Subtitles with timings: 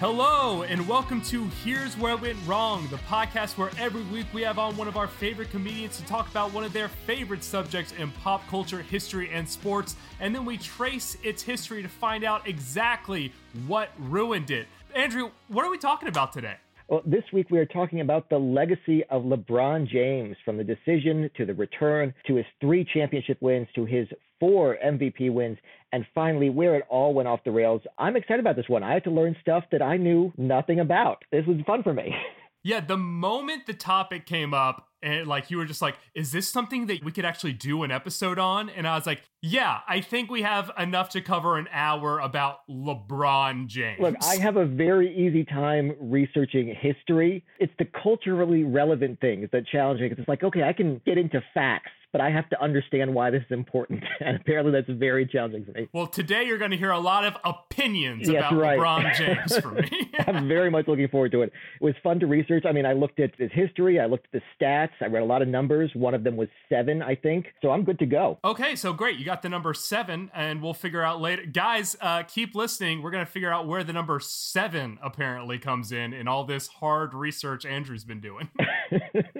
[0.00, 4.40] Hello, and welcome to Here's Where It Went Wrong, the podcast where every week we
[4.40, 7.92] have on one of our favorite comedians to talk about one of their favorite subjects
[7.98, 12.48] in pop culture, history, and sports, and then we trace its history to find out
[12.48, 13.30] exactly
[13.66, 14.68] what ruined it.
[14.96, 16.54] Andrew, what are we talking about today?
[16.88, 21.30] Well, this week we are talking about the legacy of LeBron James from the decision
[21.36, 24.08] to the return to his three championship wins to his
[24.40, 25.58] four MVP wins
[25.92, 27.82] and finally where it all went off the rails.
[27.98, 28.82] I'm excited about this one.
[28.82, 31.24] I had to learn stuff that I knew nothing about.
[31.30, 32.14] This was fun for me.
[32.62, 36.46] Yeah, the moment the topic came up, and like you were just like, is this
[36.46, 38.68] something that we could actually do an episode on?
[38.68, 42.58] And I was like, yeah, I think we have enough to cover an hour about
[42.68, 43.98] LeBron James.
[43.98, 47.46] Look, I have a very easy time researching history.
[47.58, 51.16] It's the culturally relevant things that challenge me because it's like, okay, I can get
[51.16, 54.04] into facts but I have to understand why this is important.
[54.20, 55.88] And apparently that's very challenging for me.
[55.94, 58.78] Well, today you're going to hear a lot of opinions yes, about right.
[58.78, 60.10] LeBron James from me.
[60.26, 61.52] I'm very much looking forward to it.
[61.80, 62.64] It was fun to research.
[62.66, 65.26] I mean, I looked at his history, I looked at the stats, I read a
[65.26, 65.90] lot of numbers.
[65.94, 67.46] One of them was seven, I think.
[67.62, 68.38] So I'm good to go.
[68.44, 69.18] Okay, so great.
[69.18, 71.46] You got the number seven, and we'll figure out later.
[71.46, 73.02] Guys, uh, keep listening.
[73.02, 76.68] We're going to figure out where the number seven apparently comes in in all this
[76.68, 78.50] hard research Andrew's been doing.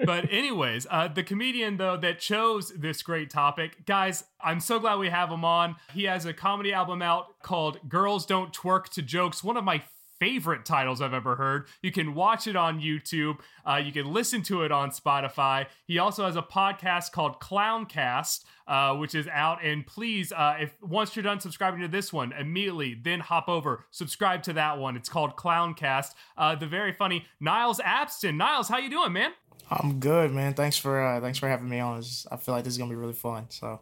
[0.05, 3.85] but, anyways, uh, the comedian, though, that chose this great topic.
[3.85, 5.75] Guys, I'm so glad we have him on.
[5.93, 9.83] He has a comedy album out called Girls Don't Twerk to Jokes, one of my
[10.21, 11.65] favorite titles I've ever heard.
[11.81, 13.39] You can watch it on YouTube.
[13.65, 15.65] Uh, you can listen to it on Spotify.
[15.87, 19.63] He also has a podcast called Clowncast, uh, which is out.
[19.63, 23.85] And please, uh, if once you're done subscribing to this one, immediately then hop over,
[23.89, 24.95] subscribe to that one.
[24.95, 26.13] It's called Clowncast.
[26.37, 28.35] Uh, the very funny Niles Abston.
[28.37, 29.31] Niles, how you doing, man?
[29.69, 30.53] I'm good, man.
[30.53, 32.03] Thanks for uh, thanks for having me on.
[32.31, 33.45] I feel like this is gonna be really fun.
[33.49, 33.79] So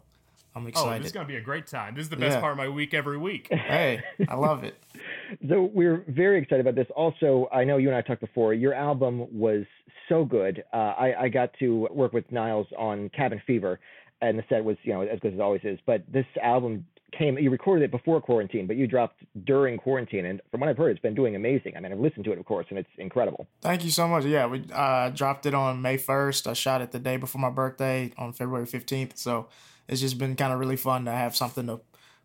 [0.54, 0.88] I'm excited.
[0.88, 1.94] Oh, this is gonna be a great time.
[1.94, 2.40] This is the best yeah.
[2.40, 3.48] part of my week every week.
[3.70, 4.82] Hey, I love it.
[5.48, 6.88] so we're very excited about this.
[6.96, 8.52] Also, I know you and I talked before.
[8.52, 9.64] Your album was
[10.08, 10.64] so good.
[10.72, 13.78] Uh, I, I got to work with Niles on Cabin Fever,
[14.20, 15.78] and the set was you know as good as it always is.
[15.86, 20.40] But this album came you recorded it before quarantine but you dropped during quarantine and
[20.50, 21.76] from what i've heard it's been doing amazing.
[21.76, 23.46] I mean i've listened to it of course and it's incredible.
[23.60, 24.24] Thank you so much.
[24.24, 27.50] Yeah we uh, dropped it on may 1st i shot it the day before my
[27.50, 29.48] birthday on february 15th so
[29.88, 31.80] it's just been kind of really fun to have something to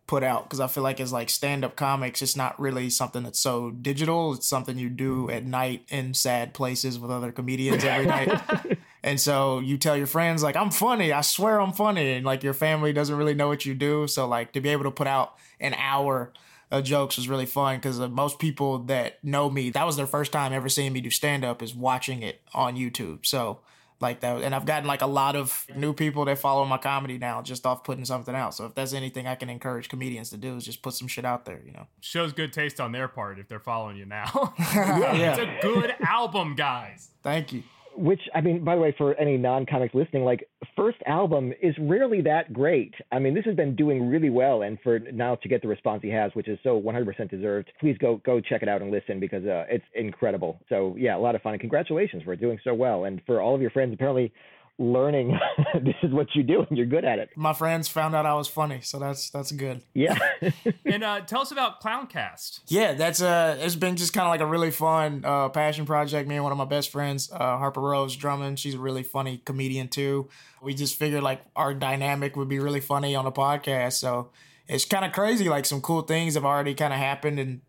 [0.06, 3.40] put out because i feel like it's like stand-up comics it's not really something that's
[3.40, 4.34] so digital.
[4.34, 8.75] It's something you do at night in sad places with other comedians every night
[9.06, 12.14] And so you tell your friends, like, I'm funny, I swear I'm funny.
[12.14, 14.08] And like your family doesn't really know what you do.
[14.08, 16.32] So, like, to be able to put out an hour
[16.72, 20.08] of jokes was really fun because uh, most people that know me, that was their
[20.08, 23.24] first time ever seeing me do stand up, is watching it on YouTube.
[23.24, 23.60] So,
[23.98, 27.16] like that and i've gotten like a lot of new people that follow my comedy
[27.16, 30.36] now just off putting something out so if there's anything i can encourage comedians to
[30.36, 33.08] do is just put some shit out there you know shows good taste on their
[33.08, 35.30] part if they're following you now yeah.
[35.30, 37.62] it's a good album guys thank you
[37.96, 42.20] which I mean, by the way, for any non-comics listening, like first album is rarely
[42.22, 42.94] that great.
[43.12, 46.02] I mean, this has been doing really well, and for now to get the response
[46.02, 49.20] he has, which is so 100% deserved, please go go check it out and listen
[49.20, 50.60] because uh, it's incredible.
[50.68, 53.54] So yeah, a lot of fun, and congratulations for doing so well, and for all
[53.54, 54.32] of your friends apparently
[54.78, 55.38] learning
[55.74, 57.30] this is what you do and you're good at it.
[57.36, 59.82] My friends found out I was funny, so that's that's good.
[59.94, 60.18] Yeah.
[60.84, 62.60] and uh, tell us about Clowncast.
[62.68, 66.28] Yeah, that's uh it's been just kind of like a really fun uh, passion project.
[66.28, 69.38] Me and one of my best friends, uh, Harper Rose Drummond, she's a really funny
[69.44, 70.28] comedian too.
[70.62, 74.30] We just figured like our dynamic would be really funny on a podcast, so
[74.68, 75.48] it's kind of crazy.
[75.48, 77.60] Like some cool things have already kind of happened and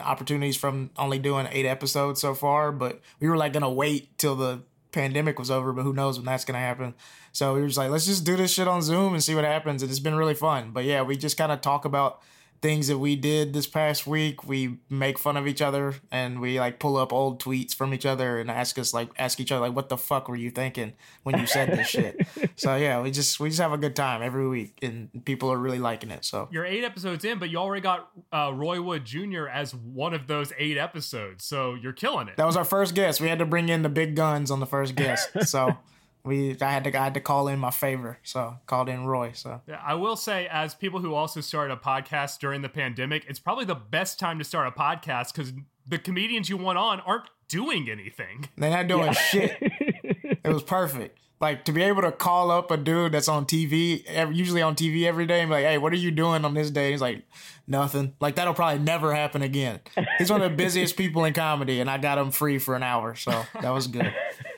[0.00, 2.72] opportunities from only doing eight episodes so far.
[2.72, 4.62] But we were like gonna wait till the
[4.94, 6.94] pandemic was over, but who knows when that's gonna happen.
[7.32, 9.44] So we were just like, let's just do this shit on Zoom and see what
[9.44, 9.82] happens.
[9.82, 10.70] And it's been really fun.
[10.72, 12.22] But yeah, we just kind of talk about
[12.64, 14.48] things that we did this past week.
[14.48, 18.06] We make fun of each other and we like pull up old tweets from each
[18.06, 20.94] other and ask us like ask each other like what the fuck were you thinking
[21.24, 22.16] when you said this shit.
[22.56, 25.58] So yeah, we just we just have a good time every week and people are
[25.58, 26.24] really liking it.
[26.24, 29.48] So you're eight episodes in, but you already got uh, Roy Wood Jr.
[29.48, 31.44] as one of those eight episodes.
[31.44, 32.36] So you're killing it.
[32.36, 33.20] That was our first guest.
[33.20, 35.28] We had to bring in the big guns on the first guest.
[35.42, 35.76] So
[36.24, 39.32] we I had to I had to call in my favor, so called in Roy.
[39.34, 43.24] So yeah, I will say, as people who also started a podcast during the pandemic,
[43.28, 45.52] it's probably the best time to start a podcast because
[45.86, 48.48] the comedians you want on aren't doing anything.
[48.56, 49.12] They're not doing yeah.
[49.12, 49.56] shit.
[49.60, 51.18] it was perfect.
[51.40, 54.02] Like to be able to call up a dude that's on TV,
[54.34, 56.70] usually on TV every day, and be like, "Hey, what are you doing on this
[56.70, 57.24] day?" He's like,
[57.66, 59.80] "Nothing." Like that'll probably never happen again.
[60.16, 62.82] He's one of the busiest people in comedy, and I got him free for an
[62.82, 64.14] hour, so that was good.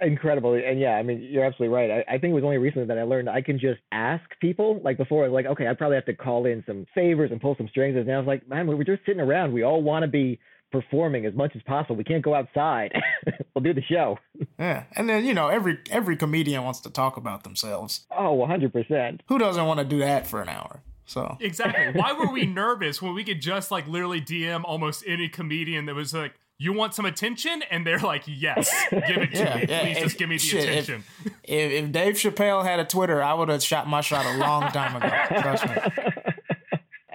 [0.00, 0.54] It's incredible.
[0.54, 1.90] And yeah, I mean, you're absolutely right.
[1.90, 4.80] I, I, think it was only recently that I learned I can just ask people.
[4.82, 7.40] Like before, I was like, okay, I probably have to call in some favors and
[7.40, 7.96] pull some strings.
[7.96, 9.52] And now I was like, man, we're just sitting around.
[9.52, 10.38] We all want to be
[10.72, 11.96] performing as much as possible.
[11.96, 12.92] We can't go outside.
[13.54, 14.18] we'll do the show.
[14.58, 14.84] Yeah.
[14.92, 18.06] And then, you know, every every comedian wants to talk about themselves.
[18.10, 19.20] Oh, 100%.
[19.28, 20.82] Who doesn't want to do that for an hour?
[21.06, 22.00] So Exactly.
[22.00, 25.94] Why were we nervous when we could just like literally DM almost any comedian that
[25.94, 27.62] was like you want some attention?
[27.70, 29.66] And they're like, yes, give it to yeah, me.
[29.68, 31.04] Yeah, Please if, just give me the shit, attention.
[31.44, 34.70] If, if, Dave Chappelle had a Twitter, I would have shot my shot a long
[34.72, 35.40] time ago.
[35.40, 35.76] Trust me.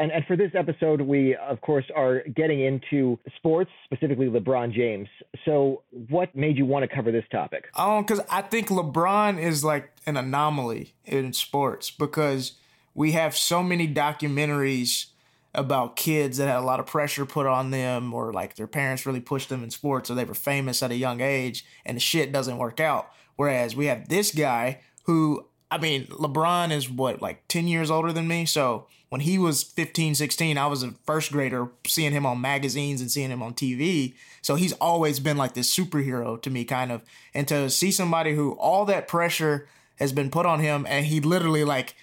[0.02, 5.08] And, and for this episode, we, of course, are getting into sports, specifically LeBron James.
[5.46, 7.66] So, what made you want to cover this topic?
[7.76, 12.54] Um, because I think LeBron is like an anomaly in sports because
[12.96, 15.11] we have so many documentaries
[15.54, 19.06] about kids that had a lot of pressure put on them or like their parents
[19.06, 22.02] really pushed them in sports or they were famous at a young age and the
[22.02, 23.12] shit doesn't work out.
[23.36, 28.14] Whereas we have this guy who, I mean, LeBron is what, like 10 years older
[28.14, 28.46] than me.
[28.46, 33.02] So when he was 15, 16, I was a first grader seeing him on magazines
[33.02, 34.14] and seeing him on TV.
[34.42, 37.02] So he's always been like this superhero to me, kind of.
[37.34, 39.68] And to see somebody who all that pressure
[39.98, 41.94] has been put on him and he literally like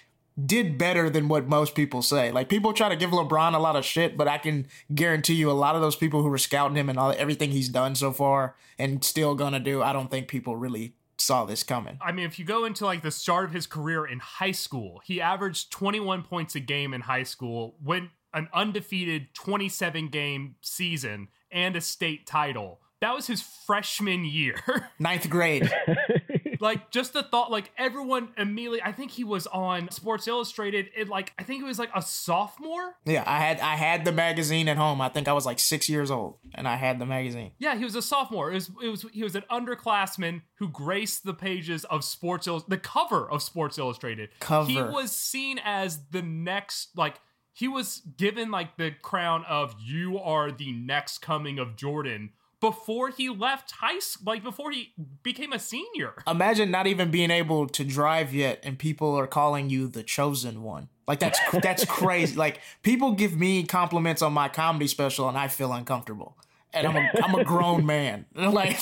[0.45, 2.31] did better than what most people say.
[2.31, 5.49] Like people try to give LeBron a lot of shit, but I can guarantee you
[5.49, 8.11] a lot of those people who were scouting him and all everything he's done so
[8.11, 11.97] far and still gonna do, I don't think people really saw this coming.
[12.01, 15.01] I mean, if you go into like the start of his career in high school,
[15.03, 21.27] he averaged 21 points a game in high school, went an undefeated 27 game season
[21.51, 22.79] and a state title.
[23.01, 24.59] That was his freshman year.
[24.99, 25.71] Ninth grade.
[26.59, 28.81] like just the thought, like everyone immediately.
[28.81, 30.89] I think he was on Sports Illustrated.
[30.95, 32.95] It like I think it was like a sophomore.
[33.05, 35.01] Yeah, I had I had the magazine at home.
[35.01, 37.51] I think I was like six years old, and I had the magazine.
[37.59, 38.51] Yeah, he was a sophomore.
[38.51, 42.71] It was it was he was an underclassman who graced the pages of Sports Illustrated,
[42.71, 44.29] the cover of Sports Illustrated.
[44.39, 44.69] Cover.
[44.69, 47.19] He was seen as the next like
[47.53, 53.09] he was given like the crown of you are the next coming of Jordan before
[53.09, 56.13] he left high school, like before he became a senior.
[56.27, 60.63] Imagine not even being able to drive yet, and people are calling you the chosen
[60.63, 60.89] one.
[61.07, 62.35] Like that's that's crazy.
[62.35, 66.37] Like people give me compliments on my comedy special, and I feel uncomfortable.
[66.73, 68.25] And I'm a I'm a grown man.
[68.35, 68.79] Like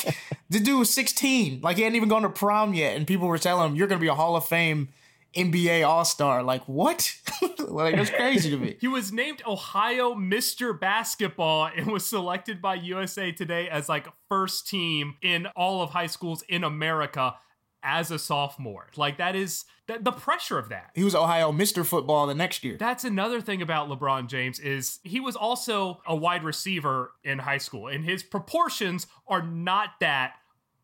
[0.50, 1.62] the dude was 16.
[1.62, 4.02] Like he hadn't even gone to prom yet, and people were telling him you're gonna
[4.02, 4.90] be a Hall of Fame
[5.36, 6.44] NBA All Star.
[6.44, 7.16] Like what?
[7.60, 8.78] like it's crazy to me.
[8.80, 10.78] He was named Ohio Mr.
[10.80, 16.08] Basketball and was selected by USA Today as like first team in all of high
[16.08, 17.36] schools in America
[17.84, 18.88] as a sophomore.
[18.96, 20.92] Like that is the, the pressure of that.
[20.96, 21.86] He was Ohio Mr.
[21.86, 22.78] Football the next year.
[22.78, 27.60] That's another thing about LeBron James is he was also a wide receiver in high
[27.60, 30.34] school and his proportions are not that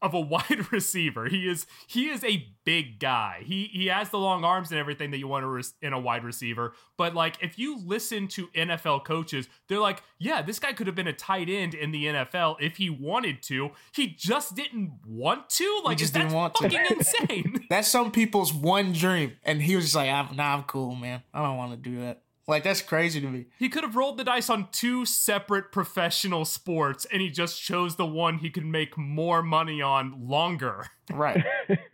[0.03, 1.27] of a wide receiver.
[1.27, 3.41] He is he is a big guy.
[3.43, 6.23] He he has the long arms and everything that you want to in a wide
[6.23, 6.73] receiver.
[6.97, 10.95] But like if you listen to NFL coaches, they're like, yeah, this guy could have
[10.95, 13.71] been a tight end in the NFL if he wanted to.
[13.95, 15.81] He just didn't want to.
[15.83, 16.93] Like he just didn't want fucking to.
[16.97, 17.65] insane.
[17.69, 21.23] That's some people's one dream, and he was just like, I'm, nah, I'm cool, man.
[21.33, 22.21] I don't want to do that.
[22.47, 23.45] Like that's crazy to me.
[23.57, 27.95] He could have rolled the dice on two separate professional sports and he just chose
[27.95, 30.87] the one he could make more money on longer.
[31.13, 31.43] Right.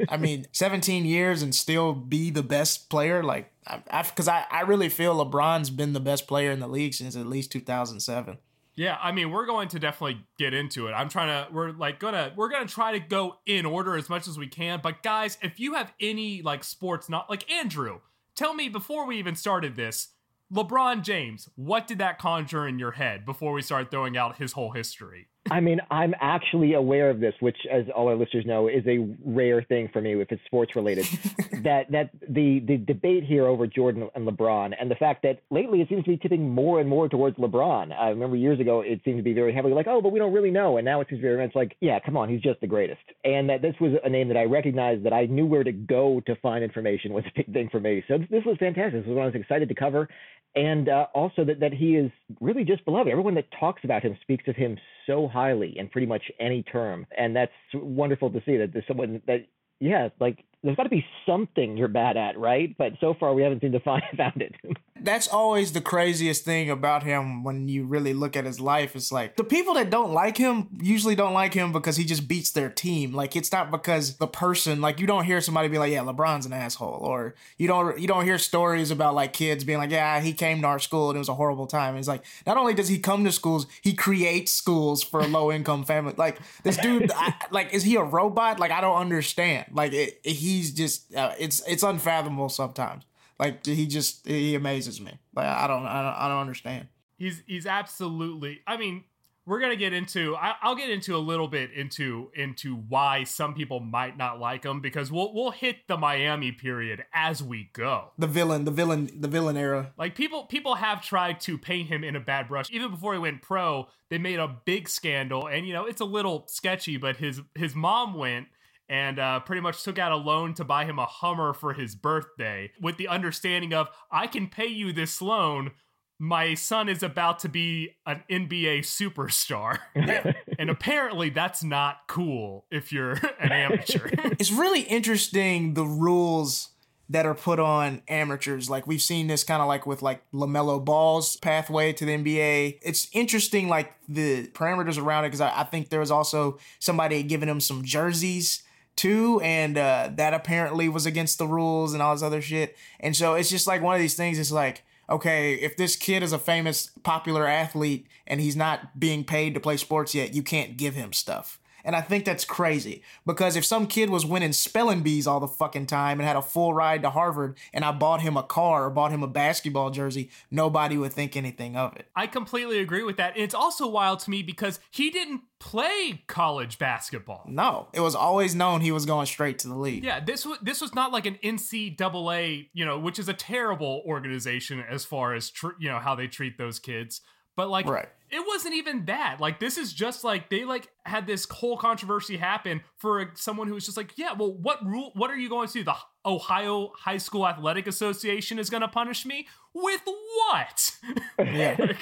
[0.08, 4.62] I mean, 17 years and still be the best player like I cuz I, I
[4.62, 8.38] really feel LeBron's been the best player in the league since at least 2007.
[8.76, 10.92] Yeah, I mean, we're going to definitely get into it.
[10.92, 14.28] I'm trying to we're like to we're to try to go in order as much
[14.28, 18.02] as we can, but guys, if you have any like sports not like Andrew
[18.36, 20.10] tell me before we even started this,
[20.52, 24.54] LeBron James, what did that conjure in your head before we started throwing out his
[24.54, 25.28] whole history?
[25.52, 29.08] I mean, I'm actually aware of this, which, as all our listeners know, is a
[29.24, 31.06] rare thing for me if it's sports related.
[31.64, 35.82] that that the the debate here over Jordan and LeBron, and the fact that lately
[35.82, 37.98] it seems to be tipping more and more towards LeBron.
[37.98, 40.34] I remember years ago it seemed to be very heavily like, oh, but we don't
[40.34, 42.68] really know, and now it seems very much like, yeah, come on, he's just the
[42.68, 43.02] greatest.
[43.24, 46.22] And that this was a name that I recognized that I knew where to go
[46.28, 48.04] to find information was a big thing for me.
[48.08, 49.02] So this was fantastic.
[49.02, 50.10] This was what I was excited to cover,
[50.56, 53.10] and uh, also that, that he is really just beloved.
[53.10, 57.06] Everyone that talks about him speaks of him so highly in pretty much any term,
[57.18, 59.46] and that's wonderful to see that there's someone that
[59.80, 62.76] yeah, like there's got to be something you're bad at, right?
[62.78, 64.56] But so far we haven't seemed to find found it.
[65.02, 68.96] That's always the craziest thing about him when you really look at his life.
[68.98, 72.28] It's like the people that don't like him usually don't like him because he just
[72.28, 73.14] beats their team.
[73.14, 76.46] Like it's not because the person like you don't hear somebody be like, "Yeah, LeBron's
[76.46, 80.20] an asshole," or you don't you don't hear stories about like kids being like, "Yeah,
[80.20, 82.74] he came to our school and it was a horrible time." it's like not only
[82.74, 86.14] does he come to schools, he creates schools for low income family.
[86.18, 88.60] Like this dude, I, like is he a robot?
[88.60, 89.68] Like I don't understand.
[89.72, 93.04] Like it, it, he's just uh, it's it's unfathomable sometimes.
[93.38, 95.18] Like he just he amazes me.
[95.34, 96.88] Like I don't I don't, I don't understand.
[97.18, 98.62] He's he's absolutely.
[98.68, 99.04] I mean,
[99.46, 100.36] we're gonna get into.
[100.36, 104.66] I, will get into a little bit into into why some people might not like
[104.66, 108.12] him because we'll we'll hit the Miami period as we go.
[108.18, 109.94] The villain, the villain, the villain era.
[109.98, 112.70] Like people people have tried to paint him in a bad brush.
[112.72, 116.06] Even before he went pro, they made a big scandal, and you know it's a
[116.06, 116.98] little sketchy.
[116.98, 118.48] But his his mom went
[118.90, 121.96] and uh, pretty much took out a loan to buy him a Hummer for his
[121.96, 125.72] birthday with the understanding of, I can pay you this loan.
[126.18, 129.78] My son is about to be an NBA superstar.
[130.58, 134.10] and apparently, that's not cool if you're an amateur.
[134.40, 136.70] it's really interesting the rules
[137.12, 138.70] that are put on amateurs.
[138.70, 142.80] Like we've seen this kind of like with like LaMelo Ball's pathway to the NBA.
[142.82, 147.24] It's interesting, like the parameters around it, because I, I, think there was also somebody
[147.24, 148.62] giving him some jerseys
[149.00, 152.76] too, and uh, that apparently was against the rules and all this other shit.
[153.00, 154.38] And so it's just like one of these things.
[154.38, 159.24] It's like, okay, if this kid is a famous, popular athlete and he's not being
[159.24, 161.60] paid to play sports yet, you can't give him stuff.
[161.90, 165.48] And I think that's crazy because if some kid was winning spelling bees all the
[165.48, 168.86] fucking time and had a full ride to Harvard and I bought him a car
[168.86, 172.06] or bought him a basketball jersey, nobody would think anything of it.
[172.16, 173.36] I completely agree with that.
[173.36, 177.44] It's also wild to me because he didn't play college basketball.
[177.48, 180.04] No, it was always known he was going straight to the league.
[180.04, 184.04] Yeah, this was this was not like an NCAA, you know, which is a terrible
[184.06, 187.22] organization as far as tr- you know how they treat those kids.
[187.56, 189.38] But like, right it wasn't even that.
[189.40, 193.74] Like this is just like they like had this whole controversy happen for someone who
[193.74, 195.12] was just like, yeah, well, what rule?
[195.16, 195.84] What are you going to do?
[195.84, 195.96] The
[196.26, 200.98] Ohio High School Athletic Association is going to punish me with what?
[201.40, 201.94] Yeah.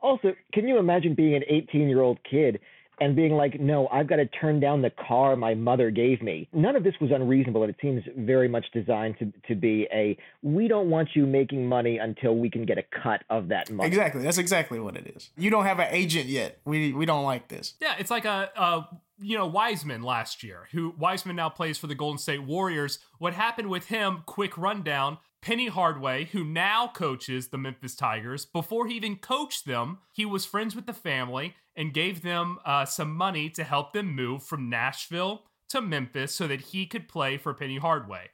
[0.00, 2.58] also, can you imagine being an 18 year old kid
[3.00, 6.48] and being like, no, I've got to turn down the car my mother gave me.
[6.52, 10.16] None of this was unreasonable, and it seems very much designed to, to be a
[10.42, 13.88] we don't want you making money until we can get a cut of that money.
[13.88, 14.22] Exactly.
[14.22, 15.30] That's exactly what it is.
[15.36, 16.58] You don't have an agent yet.
[16.64, 17.74] We we don't like this.
[17.80, 18.88] Yeah, it's like a, a
[19.20, 22.98] you know Wiseman last year, who Wiseman now plays for the Golden State Warriors.
[23.18, 24.22] What happened with him?
[24.26, 25.18] Quick rundown.
[25.40, 30.44] Penny Hardaway, who now coaches the Memphis Tigers, before he even coached them, he was
[30.44, 34.68] friends with the family and gave them uh, some money to help them move from
[34.68, 38.30] Nashville to Memphis so that he could play for Penny Hardaway.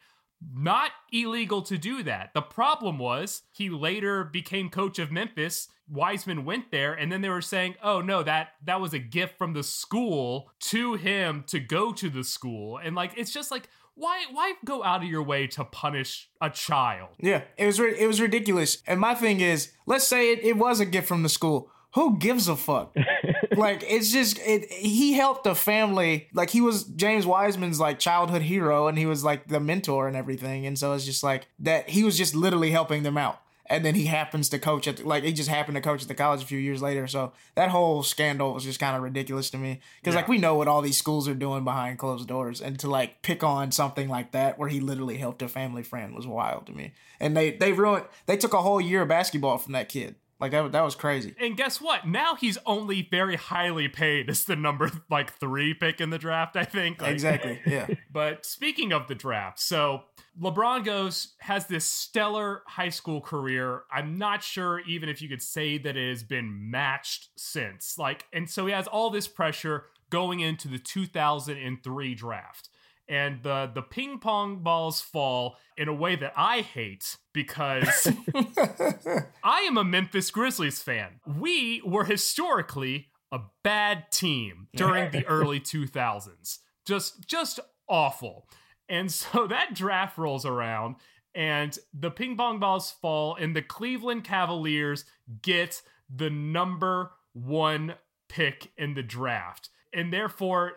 [0.52, 2.32] Not illegal to do that.
[2.34, 5.68] The problem was he later became coach of Memphis.
[5.88, 9.38] Wiseman went there, and then they were saying, "Oh no, that that was a gift
[9.38, 13.68] from the school to him to go to the school." And like, it's just like,
[13.96, 17.10] why why go out of your way to punish a child?
[17.20, 18.78] Yeah, it was it was ridiculous.
[18.86, 21.70] And my thing is, let's say it, it was a gift from the school.
[21.94, 22.96] Who gives a fuck?
[23.56, 28.42] like it's just it he helped the family like he was James Wiseman's like childhood
[28.42, 31.88] hero and he was like the mentor and everything and so it's just like that
[31.90, 35.04] he was just literally helping them out and then he happens to coach at the,
[35.04, 37.06] like he just happened to coach at the college a few years later.
[37.06, 40.20] So that whole scandal was just kind of ridiculous to me because yeah.
[40.20, 43.22] like we know what all these schools are doing behind closed doors, and to like
[43.22, 46.72] pick on something like that where he literally helped a family friend was wild to
[46.72, 46.92] me.
[47.20, 50.16] And they they ruined they took a whole year of basketball from that kid.
[50.40, 51.34] Like that, that was crazy.
[51.40, 52.06] And guess what?
[52.06, 56.56] Now he's only very highly paid as the number like three pick in the draft.
[56.56, 57.00] I think.
[57.00, 57.60] Like, exactly.
[57.64, 57.86] Yeah.
[58.12, 60.02] but speaking of the draft, so
[60.40, 63.82] LeBron goes has this stellar high school career.
[63.92, 67.98] I'm not sure even if you could say that it has been matched since.
[67.98, 72.68] Like, and so he has all this pressure going into the 2003 draft.
[73.06, 78.08] And the the ping pong balls fall in a way that I hate because
[79.44, 81.20] I am a Memphis Grizzlies fan.
[81.26, 86.58] We were historically a bad team during the early 2000s.
[86.86, 88.48] Just just awful.
[88.88, 90.96] And so that draft rolls around
[91.34, 95.04] and the ping pong balls fall and the Cleveland Cavaliers
[95.42, 95.82] get
[96.14, 97.94] the number 1
[98.28, 99.68] pick in the draft.
[99.92, 100.74] And therefore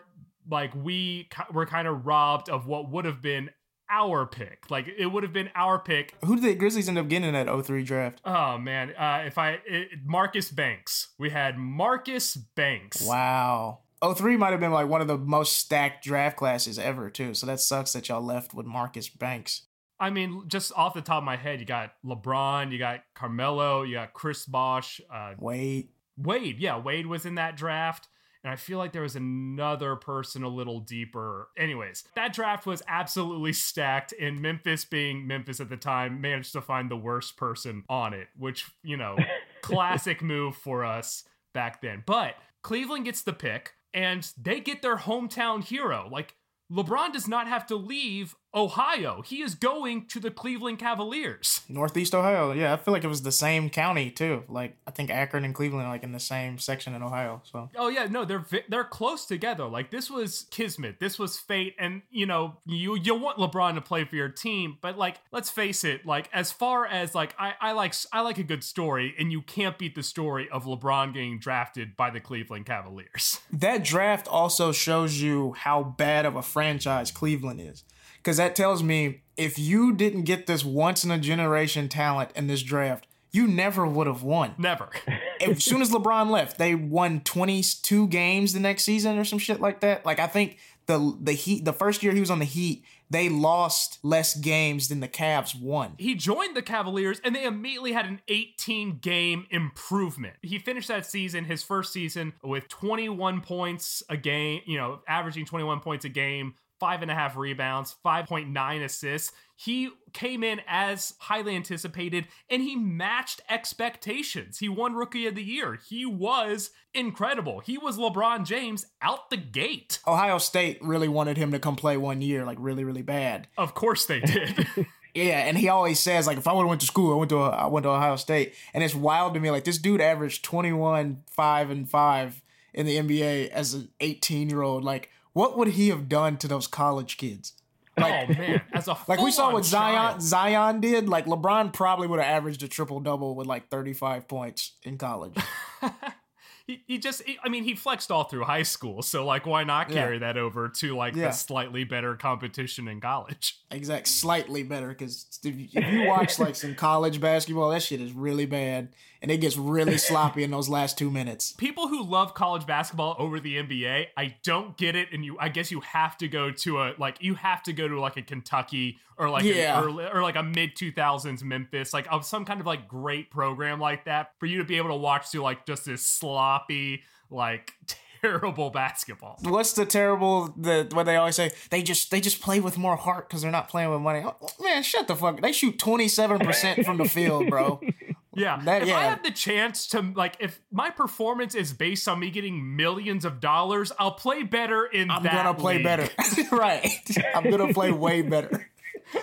[0.50, 3.50] like we were kind of robbed of what would have been
[3.90, 4.70] our pick.
[4.70, 6.14] Like it would have been our pick.
[6.24, 8.20] Who did the Grizzlies end up getting in that 03 draft?
[8.24, 11.08] Oh man, uh, if I it, Marcus Banks.
[11.18, 13.02] We had Marcus Banks.
[13.02, 13.80] Wow.
[14.04, 17.34] 03 might have been like one of the most stacked draft classes ever too.
[17.34, 19.62] So that sucks that y'all left with Marcus Banks.
[20.00, 23.82] I mean, just off the top of my head, you got LeBron, you got Carmelo,
[23.82, 25.88] you got Chris Bosh, uh, Wade.
[26.16, 28.08] Wade, yeah, Wade was in that draft.
[28.44, 31.48] And I feel like there was another person a little deeper.
[31.56, 36.60] Anyways, that draft was absolutely stacked, and Memphis, being Memphis at the time, managed to
[36.60, 39.16] find the worst person on it, which, you know,
[39.62, 42.04] classic move for us back then.
[42.06, 46.08] But Cleveland gets the pick, and they get their hometown hero.
[46.10, 46.34] Like,
[46.70, 49.22] LeBron does not have to leave Ohio.
[49.22, 51.60] He is going to the Cleveland Cavaliers.
[51.68, 52.52] Northeast Ohio.
[52.52, 54.44] Yeah, I feel like it was the same county too.
[54.48, 57.42] Like I think Akron and Cleveland are like in the same section in Ohio.
[57.44, 57.68] So.
[57.76, 59.66] Oh yeah, no, they're they're close together.
[59.66, 60.98] Like this was kismet.
[60.98, 64.78] This was fate and you know, you you want LeBron to play for your team,
[64.80, 68.38] but like let's face it, like as far as like I I like I like
[68.38, 72.20] a good story and you can't beat the story of LeBron getting drafted by the
[72.20, 73.40] Cleveland Cavaliers.
[73.52, 77.84] That draft also shows you how bad of a franchise Cleveland is
[78.18, 82.46] because that tells me if you didn't get this once in a generation talent in
[82.46, 84.54] this draft, you never would have won.
[84.58, 84.90] Never.
[85.40, 89.60] as soon as LeBron left, they won 22 games the next season or some shit
[89.60, 90.04] like that.
[90.04, 93.28] Like I think the the Heat the first year he was on the Heat, they
[93.28, 95.94] lost less games than the Cavs won.
[95.98, 100.36] He joined the Cavaliers and they immediately had an 18 game improvement.
[100.42, 105.44] He finished that season, his first season, with 21 points a game, you know, averaging
[105.44, 109.32] 21 points a game, five and a half rebounds, 5.9 assists.
[109.56, 114.58] He came in as highly anticipated and he matched expectations.
[114.58, 115.80] He won Rookie of the Year.
[115.88, 117.60] He was incredible.
[117.60, 119.98] He was LeBron James out the gate.
[120.06, 123.48] Ohio State really wanted him to come play one year, like really, really bad.
[123.58, 124.66] Of course they did.
[125.14, 127.30] Yeah, and he always says like, if I would have went to school, I went
[127.30, 129.50] to I went to Ohio State, and it's wild to me.
[129.50, 132.40] Like this dude averaged twenty one five and five
[132.72, 134.84] in the NBA as an eighteen year old.
[134.84, 137.52] Like what would he have done to those college kids?
[137.96, 140.22] Oh, like, oh man, as a like we saw what Zion child.
[140.22, 141.08] Zion did.
[141.08, 144.98] Like LeBron probably would have averaged a triple double with like thirty five points in
[144.98, 145.36] college.
[146.66, 149.64] he, he just he, I mean he flexed all through high school, so like why
[149.64, 150.20] not carry Yeah.
[150.32, 151.28] that over to like Yeah.
[151.28, 153.58] the slightly better competition in college?
[153.70, 158.12] exact, slightly better because if, if you watch like some college basketball, that shit is
[158.12, 158.88] really bad,
[159.22, 161.52] and it gets really sloppy in those last two minutes.
[161.52, 165.48] People who love college basketball over the NBA, I don't get it, and you I
[165.48, 168.22] guess you have to go to a like you have to go to like a
[168.22, 169.78] Kentucky or like Yeah.
[169.78, 172.86] an early, or like a mid two thousands Memphis, like of some kind of like
[172.88, 176.06] great program like that for you to be able to watch through like just this
[176.06, 177.72] sloppy like
[178.22, 179.38] terrible basketball.
[179.42, 181.50] What's the terrible the what they always say?
[181.70, 184.22] They just they just play with more heart because they're not playing with money.
[184.24, 185.40] Oh, Man, shut the fuck.
[185.40, 187.80] They shoot twenty seven percent from the field, bro.
[188.38, 188.60] Yeah.
[188.64, 192.30] That- if I have the chance to like if my performance is based on me
[192.30, 195.84] getting millions of dollars, I'll play better in I'm that gonna play league.
[195.84, 196.08] better.
[196.52, 196.88] right.
[197.34, 198.68] I'm gonna play way better.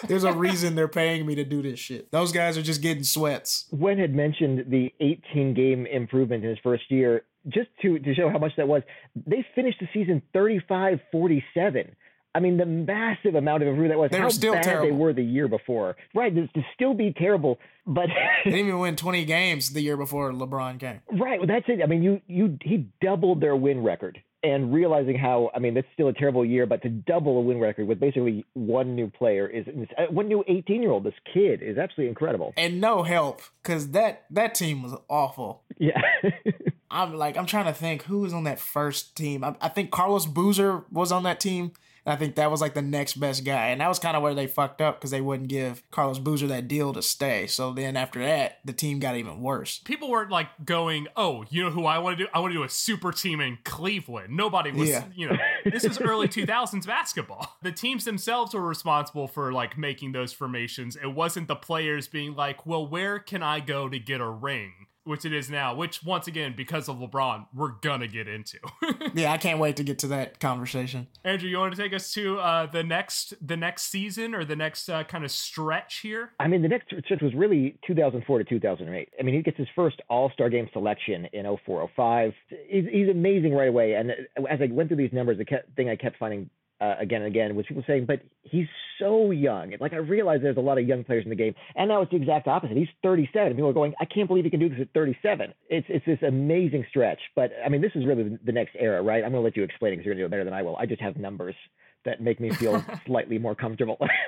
[0.07, 2.11] There's a reason they're paying me to do this shit.
[2.11, 3.65] Those guys are just getting sweats.
[3.71, 7.23] Wen had mentioned the 18 game improvement in his first year.
[7.47, 8.81] Just to, to show how much that was,
[9.27, 11.95] they finished the season 35 47.
[12.35, 14.11] I mean, the massive amount of improvement that was.
[14.11, 15.95] They how still bad they were the year before.
[16.13, 18.07] Right, to, to still be terrible, but
[18.43, 20.99] They didn't even win 20 games the year before LeBron came.
[21.19, 21.81] right, well, that's it.
[21.81, 25.87] I mean, you you he doubled their win record, and realizing how I mean that's
[25.93, 29.47] still a terrible year, but to double a win record with basically one new player
[29.47, 29.65] is
[29.97, 31.05] uh, one new 18 year old.
[31.05, 32.53] This kid is absolutely incredible.
[32.57, 35.63] And no help, because that that team was awful.
[35.77, 36.01] Yeah.
[36.91, 39.43] I'm like, I'm trying to think who was on that first team.
[39.43, 41.73] I, I think Carlos Boozer was on that team.
[42.07, 43.67] I think that was like the next best guy.
[43.69, 46.45] And that was kind of where they fucked up because they wouldn't give Carlos Boozer
[46.47, 47.47] that deal to stay.
[47.47, 49.79] So then after that, the team got even worse.
[49.79, 52.29] People weren't like going, "Oh, you know who I want to do?
[52.33, 55.05] I want to do a super team in Cleveland." Nobody was, Yeah.
[55.15, 57.57] you know, this is early 2000s basketball.
[57.65, 60.95] The teams themselves were responsible for like making those formations.
[60.95, 64.84] It wasn't the players being like, "Well, where can I go to get a ring?"
[65.05, 68.57] Which it is now, which once again, because of LeBron, we're gonna get into.
[69.13, 71.07] yeah, I can't wait to get to that conversation.
[71.23, 74.55] Andrew, you want to take us to uh, the next the next season or the
[74.55, 76.31] next uh, kind of stretch here?
[76.39, 79.09] I mean, the next stretch was really 2004 to 2008.
[79.19, 82.33] I mean, he gets his first All Star Game selection in 04 05.
[82.67, 83.93] He's, he's amazing right away.
[83.93, 84.11] And
[84.49, 86.49] as I went through these numbers, the thing I kept finding
[86.81, 88.67] uh, again and again was people saying, but he's
[88.99, 89.73] so young.
[89.79, 92.11] Like I realize there's a lot of young players in the game, and now it's
[92.11, 92.77] the exact opposite.
[92.77, 93.53] He's 37.
[93.53, 95.53] People are going, I can't believe he can do this at 37.
[95.69, 97.19] It's it's this amazing stretch.
[97.35, 99.23] But I mean, this is really the next era, right?
[99.23, 100.53] I'm going to let you explain it because you're going to do it better than
[100.53, 100.75] I will.
[100.77, 101.55] I just have numbers
[102.03, 103.97] that make me feel slightly more comfortable.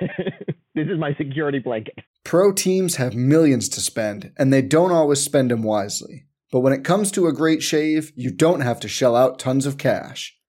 [0.74, 1.98] this is my security blanket.
[2.24, 6.26] Pro teams have millions to spend, and they don't always spend them wisely.
[6.50, 9.66] But when it comes to a great shave, you don't have to shell out tons
[9.66, 10.37] of cash.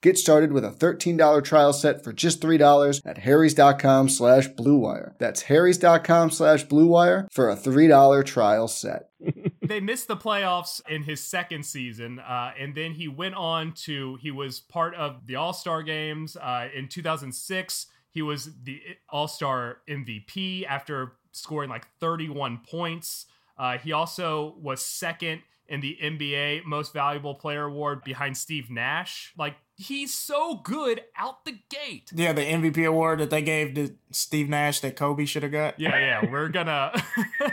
[0.00, 5.14] Get started with a $13 trial set for just $3 at harrys.com slash bluewire.
[5.18, 9.10] That's harrys.com slash bluewire for a $3 trial set.
[9.62, 14.16] they missed the playoffs in his second season, uh, and then he went on to,
[14.22, 17.86] he was part of the All-Star games uh, in 2006.
[18.10, 18.80] He was the
[19.10, 23.26] All-Star MVP after scoring like 31 points.
[23.58, 29.32] Uh, he also was second in the NBA Most Valuable Player Award behind Steve Nash.
[29.36, 32.10] Like, he's so good out the gate.
[32.14, 35.78] Yeah, the MVP award that they gave to Steve Nash that Kobe should have got.
[35.78, 36.30] Yeah, yeah.
[36.30, 36.92] We're gonna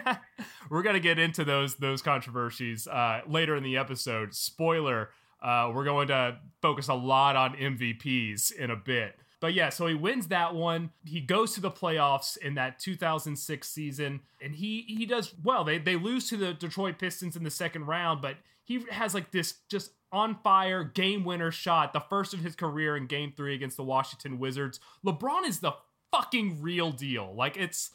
[0.70, 4.34] we're gonna get into those those controversies uh, later in the episode.
[4.34, 5.10] Spoiler:
[5.42, 9.16] uh, we're going to focus a lot on MVPs in a bit.
[9.46, 10.90] But yeah, so he wins that one.
[11.04, 15.64] He goes to the playoffs in that 2006 season, and he he does well.
[15.64, 19.30] They they lose to the Detroit Pistons in the second round, but he has like
[19.30, 23.54] this just on fire game winner shot, the first of his career in Game Three
[23.54, 24.80] against the Washington Wizards.
[25.06, 25.74] LeBron is the
[26.12, 27.32] fucking real deal.
[27.36, 27.92] Like it's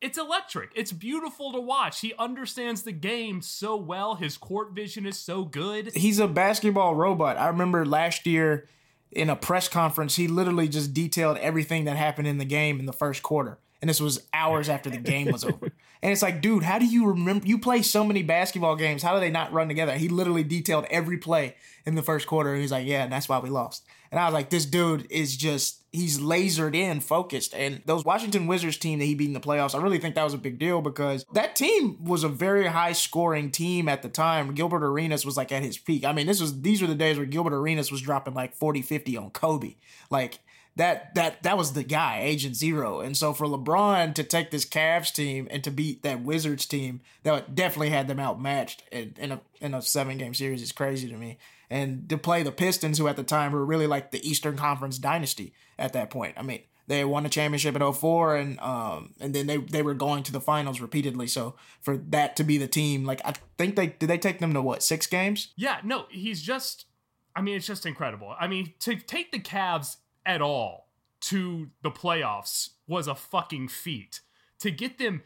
[0.00, 0.72] it's electric.
[0.74, 2.00] It's beautiful to watch.
[2.00, 4.16] He understands the game so well.
[4.16, 5.94] His court vision is so good.
[5.94, 7.36] He's a basketball robot.
[7.36, 8.66] I remember last year
[9.10, 12.86] in a press conference, he literally just detailed everything that happened in the game in
[12.86, 13.58] the first quarter.
[13.80, 15.70] And this was hours after the game was over.
[16.02, 17.46] And it's like, dude, how do you remember?
[17.46, 19.02] You play so many basketball games.
[19.02, 19.96] How do they not run together?
[19.96, 22.52] He literally detailed every play in the first quarter.
[22.52, 23.84] And he's like, yeah, and that's why we lost.
[24.10, 27.52] And I was like, this dude is just, he's lasered in, focused.
[27.52, 30.24] And those Washington Wizards team that he beat in the playoffs, I really think that
[30.24, 34.08] was a big deal because that team was a very high scoring team at the
[34.08, 34.54] time.
[34.54, 36.04] Gilbert Arenas was like at his peak.
[36.04, 38.82] I mean, this was, these were the days where Gilbert Arenas was dropping like 40,
[38.82, 39.74] 50 on Kobe.
[40.10, 40.38] Like,
[40.78, 43.00] that that that was the guy, Agent Zero.
[43.00, 47.00] And so for LeBron to take this Cavs team and to beat that Wizards team
[47.24, 51.08] that definitely had them outmatched in, in a in a seven game series is crazy
[51.08, 51.38] to me.
[51.68, 54.98] And to play the Pistons, who at the time were really like the Eastern Conference
[54.98, 56.34] dynasty at that point.
[56.38, 59.94] I mean, they won a championship in 04 and um and then they they were
[59.94, 61.26] going to the finals repeatedly.
[61.26, 64.54] So for that to be the team, like I think they did they take them
[64.54, 65.48] to what, six games?
[65.56, 66.84] Yeah, no, he's just
[67.34, 68.36] I mean, it's just incredible.
[68.38, 69.96] I mean, to take the Cavs
[70.28, 70.88] at all
[71.20, 74.20] to the playoffs was a fucking feat.
[74.60, 75.22] To get them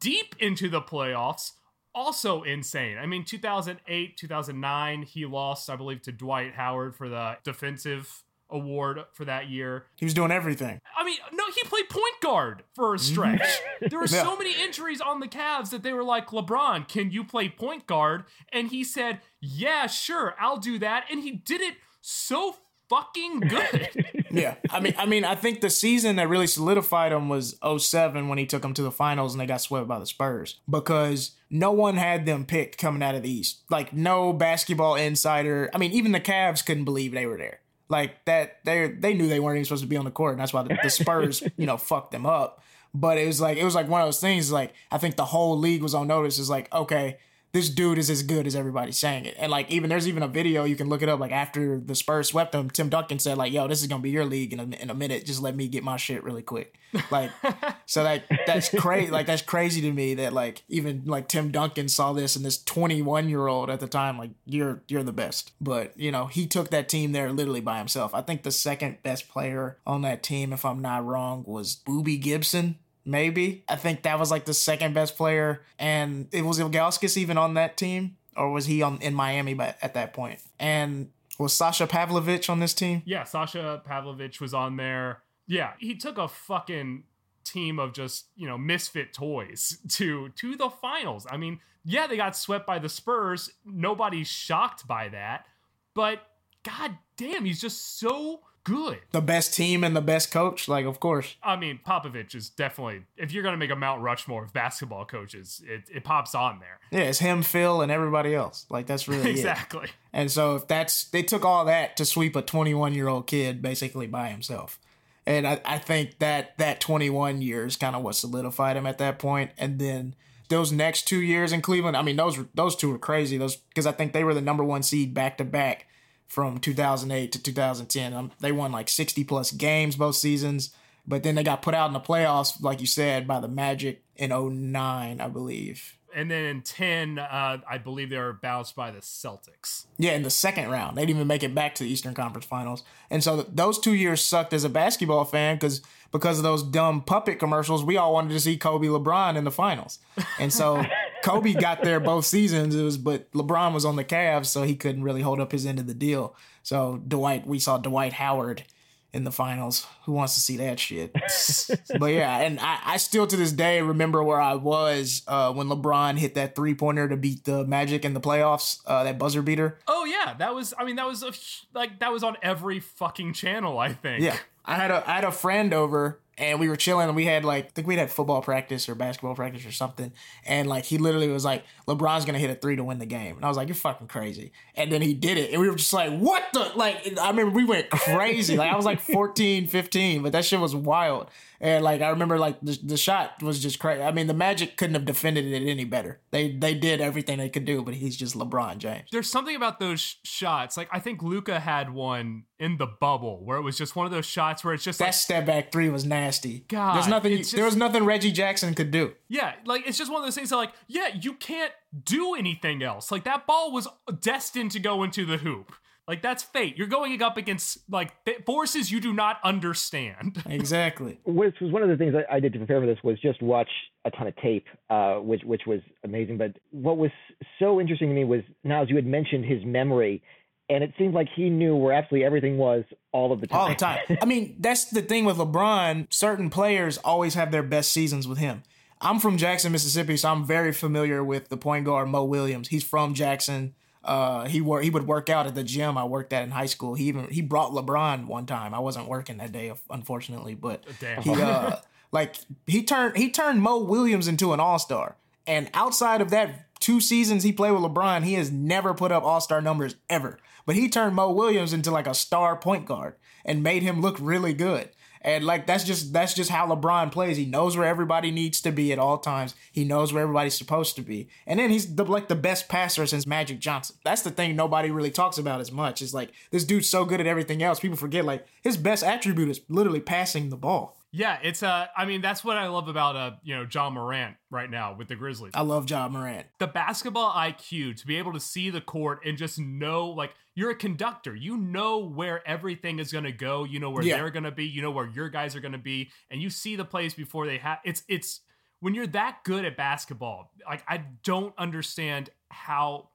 [0.00, 1.52] deep into the playoffs,
[1.94, 2.98] also insane.
[2.98, 9.04] I mean, 2008, 2009, he lost, I believe, to Dwight Howard for the defensive award
[9.12, 9.84] for that year.
[9.96, 10.80] He was doing everything.
[10.96, 13.42] I mean, no, he played point guard for a stretch.
[13.80, 14.22] there were yeah.
[14.22, 17.86] so many injuries on the Cavs that they were like, LeBron, can you play point
[17.86, 18.24] guard?
[18.52, 21.04] And he said, Yeah, sure, I'll do that.
[21.10, 22.54] And he did it so
[22.88, 24.26] fucking good.
[24.30, 24.56] yeah.
[24.70, 28.38] I mean I mean I think the season that really solidified him was 07 when
[28.38, 31.72] he took them to the finals and they got swept by the Spurs because no
[31.72, 33.62] one had them picked coming out of the East.
[33.70, 35.70] Like no basketball insider.
[35.74, 37.60] I mean even the Cavs couldn't believe they were there.
[37.88, 40.40] Like that they they knew they weren't even supposed to be on the court and
[40.40, 42.62] that's why the, the Spurs, you know, fucked them up.
[42.94, 45.26] But it was like it was like one of those things like I think the
[45.26, 47.18] whole league was on notice is like okay,
[47.52, 49.34] this dude is as good as everybody's saying it.
[49.38, 51.18] And like even there's even a video you can look it up.
[51.18, 54.10] Like after the Spurs swept them, Tim Duncan said like, "Yo, this is gonna be
[54.10, 55.24] your league in a, in a minute.
[55.24, 56.78] Just let me get my shit really quick."
[57.10, 57.30] Like,
[57.86, 59.10] so like that's crazy.
[59.10, 62.62] Like that's crazy to me that like even like Tim Duncan saw this and this
[62.62, 65.52] 21 year old at the time like you're you're the best.
[65.60, 68.14] But you know he took that team there literally by himself.
[68.14, 72.20] I think the second best player on that team, if I'm not wrong, was Boobie
[72.20, 72.76] Gibson
[73.08, 73.64] maybe.
[73.68, 77.54] I think that was like the second best player, and it was Ilgauskas even on
[77.54, 80.40] that team, or was he on in Miami But at that point?
[80.60, 83.02] And was Sasha Pavlovic on this team?
[83.06, 85.22] Yeah, Sasha Pavlovic was on there.
[85.46, 87.04] Yeah, he took a fucking
[87.44, 91.26] team of just you know misfit toys to to the finals.
[91.28, 93.50] I mean, yeah, they got swept by the Spurs.
[93.64, 95.46] Nobody's shocked by that,
[95.94, 96.20] but
[96.62, 98.98] god damn, he's just so good.
[99.12, 101.36] The best team and the best coach, like of course.
[101.42, 105.62] I mean, Popovich is definitely if you're gonna make a Mount Rushmore of basketball coaches,
[105.66, 106.78] it, it pops on there.
[106.90, 108.66] Yeah, it's him, Phil, and everybody else.
[108.70, 109.84] Like that's really exactly.
[109.84, 109.92] It.
[110.12, 113.62] And so if that's they took all that to sweep a 21 year old kid
[113.62, 114.78] basically by himself.
[115.26, 119.18] And I, I think that that 21 years kind of what solidified him at that
[119.18, 119.50] point.
[119.58, 120.14] And then
[120.48, 123.36] those next two years in Cleveland, I mean, those those two were crazy.
[123.36, 125.86] Those because I think they were the number one seed back to back
[126.28, 128.12] from 2008 to 2010.
[128.12, 130.70] Um, they won like 60 plus games both seasons,
[131.06, 134.02] but then they got put out in the playoffs, like you said, by the Magic
[134.14, 135.96] in 09, I believe.
[136.14, 139.86] And then in 10, uh, I believe they were bounced by the Celtics.
[139.98, 140.96] Yeah, in the second round.
[140.96, 142.82] They didn't even make it back to the Eastern Conference Finals.
[143.10, 146.62] And so th- those two years sucked as a basketball fan because because of those
[146.62, 149.98] dumb puppet commercials, we all wanted to see Kobe LeBron in the finals.
[150.38, 150.82] And so
[151.22, 152.74] Kobe got there both seasons.
[152.74, 155.66] It was, but LeBron was on the Cavs, so he couldn't really hold up his
[155.66, 156.34] end of the deal.
[156.62, 158.64] So Dwight, we saw Dwight Howard
[159.12, 159.86] in the finals.
[160.04, 161.12] Who wants to see that shit?
[161.98, 165.68] but yeah, and I, I, still to this day remember where I was uh, when
[165.68, 168.80] LeBron hit that three pointer to beat the Magic in the playoffs.
[168.86, 169.78] Uh, that buzzer beater.
[169.86, 170.74] Oh yeah, that was.
[170.78, 171.32] I mean, that was a,
[171.76, 173.78] like that was on every fucking channel.
[173.78, 174.22] I think.
[174.22, 177.24] Yeah, I had a I had a friend over and we were chilling and we
[177.24, 180.12] had like I think we had football practice or basketball practice or something.
[180.46, 183.36] And like he literally was like, LeBron's gonna hit a three to win the game.
[183.36, 184.52] And I was like, You're fucking crazy.
[184.74, 185.52] And then he did it.
[185.52, 188.56] And we were just like, What the like I remember we went crazy.
[188.56, 191.28] like I was like 14, 15, but that shit was wild.
[191.60, 194.02] And like I remember like the, the shot was just crazy.
[194.02, 196.20] I mean the Magic couldn't have defended it any better.
[196.30, 199.08] They they did everything they could do, but he's just LeBron James.
[199.10, 200.76] There's something about those sh- shots.
[200.76, 204.12] Like I think Luka had one in the bubble where it was just one of
[204.12, 206.64] those shots where it's just that like, step back three was nasty.
[206.68, 207.38] God, there's nothing.
[207.38, 209.14] Just, there was nothing Reggie Jackson could do.
[209.28, 211.72] Yeah, like it's just one of those things that like yeah, you can't
[212.04, 213.10] do anything else.
[213.10, 213.88] Like that ball was
[214.20, 215.72] destined to go into the hoop.
[216.08, 216.78] Like that's fate.
[216.78, 218.12] You're going up against like
[218.46, 220.42] forces you do not understand.
[220.48, 221.20] Exactly.
[221.24, 223.42] which was one of the things I, I, did to prepare for this was just
[223.42, 223.68] watch
[224.04, 226.38] a ton of tape, uh, which which was amazing.
[226.38, 227.10] But what was
[227.58, 230.22] so interesting to me was now as you had mentioned his memory,
[230.70, 233.58] and it seemed like he knew where absolutely everything was all of the time.
[233.58, 233.98] All the time.
[234.22, 236.12] I mean, that's the thing with LeBron.
[236.12, 238.62] Certain players always have their best seasons with him.
[239.00, 242.68] I'm from Jackson, Mississippi, so I'm very familiar with the point guard Mo Williams.
[242.68, 243.74] He's from Jackson.
[244.04, 246.66] Uh, he wor- he would work out at the gym I worked at in high
[246.66, 246.94] school.
[246.94, 248.74] He even he brought LeBron one time.
[248.74, 251.22] I wasn't working that day, unfortunately, but Damn.
[251.22, 251.76] he uh,
[252.12, 255.16] like he turned he turned Mo Williams into an all star.
[255.46, 259.24] And outside of that two seasons he played with LeBron, he has never put up
[259.24, 260.38] all star numbers ever.
[260.68, 264.18] But he turned Mo Williams into like a star point guard and made him look
[264.20, 264.90] really good.
[265.22, 267.38] And like that's just that's just how LeBron plays.
[267.38, 269.54] He knows where everybody needs to be at all times.
[269.72, 271.30] He knows where everybody's supposed to be.
[271.46, 273.96] And then he's the, like the best passer since Magic Johnson.
[274.04, 276.02] That's the thing nobody really talks about as much.
[276.02, 277.80] Is like this dude's so good at everything else.
[277.80, 280.97] People forget like his best attribute is literally passing the ball.
[281.10, 284.36] Yeah, it's uh I mean that's what I love about uh you know Ja Morant
[284.50, 285.52] right now with the Grizzlies.
[285.54, 286.46] I love Ja Morant.
[286.58, 290.70] The basketball IQ to be able to see the court and just know like you're
[290.70, 291.34] a conductor.
[291.34, 294.16] You know where everything is going to go, you know where yeah.
[294.16, 296.50] they're going to be, you know where your guys are going to be and you
[296.50, 298.40] see the plays before they have it's it's
[298.80, 300.52] when you're that good at basketball.
[300.66, 303.08] Like I don't understand how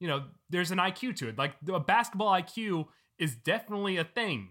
[0.00, 1.38] you know there's an IQ to it.
[1.38, 4.50] Like the basketball IQ is definitely a thing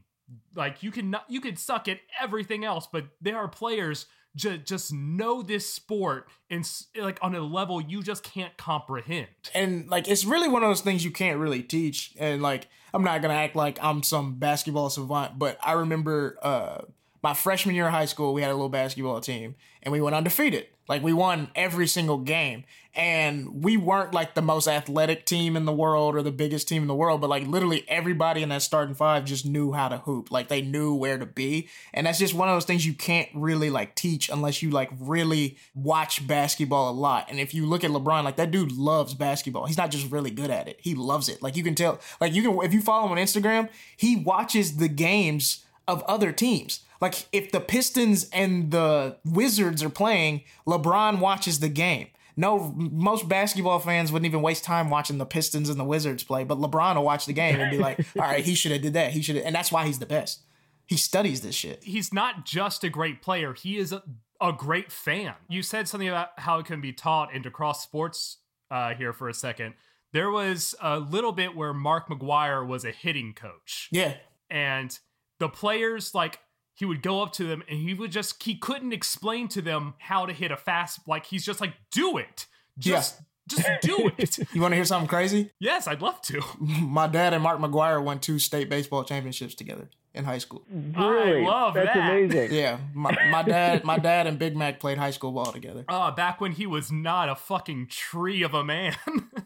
[0.56, 4.66] like you can not, you can suck at everything else, but there are players just
[4.66, 9.28] just know this sport and like on a level you just can't comprehend.
[9.54, 12.14] And like it's really one of those things you can't really teach.
[12.20, 16.82] And like I'm not gonna act like I'm some basketball savant, but I remember uh
[17.24, 20.16] my freshman year of high school, we had a little basketball team and we went
[20.16, 20.68] undefeated.
[20.88, 22.64] Like we won every single game.
[22.96, 26.82] And we weren't like the most athletic team in the world or the biggest team
[26.82, 30.00] in the world, but like literally everybody in that starting five just knew how to
[30.00, 30.32] hoop.
[30.32, 31.68] Like they knew where to be.
[31.94, 34.90] And that's just one of those things you can't really like teach unless you like
[35.00, 37.28] really watch basketball a lot.
[37.30, 39.68] And if you look at LeBron, like that dude loves basketball.
[39.68, 40.80] He's not just really good at it.
[40.82, 41.44] He loves it.
[41.44, 44.78] Like you can tell, like you can, if you follow him on Instagram, he watches
[44.78, 46.82] the games of other teams.
[47.00, 52.08] Like if the Pistons and the Wizards are playing, LeBron watches the game.
[52.40, 56.44] No, most basketball fans wouldn't even waste time watching the Pistons and the Wizards play,
[56.44, 58.94] but LeBron will watch the game and be like, "All right, he should have did
[58.94, 59.12] that.
[59.12, 60.42] He should," and that's why he's the best.
[60.86, 61.84] He studies this shit.
[61.84, 64.04] He's not just a great player; he is a,
[64.40, 65.34] a great fan.
[65.50, 68.38] You said something about how it can be taught into cross sports
[68.70, 69.74] uh, here for a second.
[70.14, 73.90] There was a little bit where Mark McGwire was a hitting coach.
[73.92, 74.14] Yeah,
[74.52, 74.98] and
[75.40, 76.40] the players like
[76.74, 79.94] he would go up to them and he would just he couldn't explain to them
[80.00, 82.46] how to hit a fast like he's just like do it.
[82.78, 83.20] Just
[83.50, 83.64] yeah.
[83.64, 84.38] just do it.
[84.54, 85.52] You want to hear something crazy?
[85.60, 86.42] Yes i'd love to.
[86.60, 90.64] My dad and Mark McGwire won two state baseball championships together in high school.
[90.72, 91.44] Really?
[91.46, 92.12] i love that's that.
[92.12, 92.52] amazing.
[92.52, 92.78] Yeah.
[92.94, 95.84] My, my dad my dad and big mac played high school ball together.
[95.90, 98.96] Uh back when he was not a fucking tree of a man.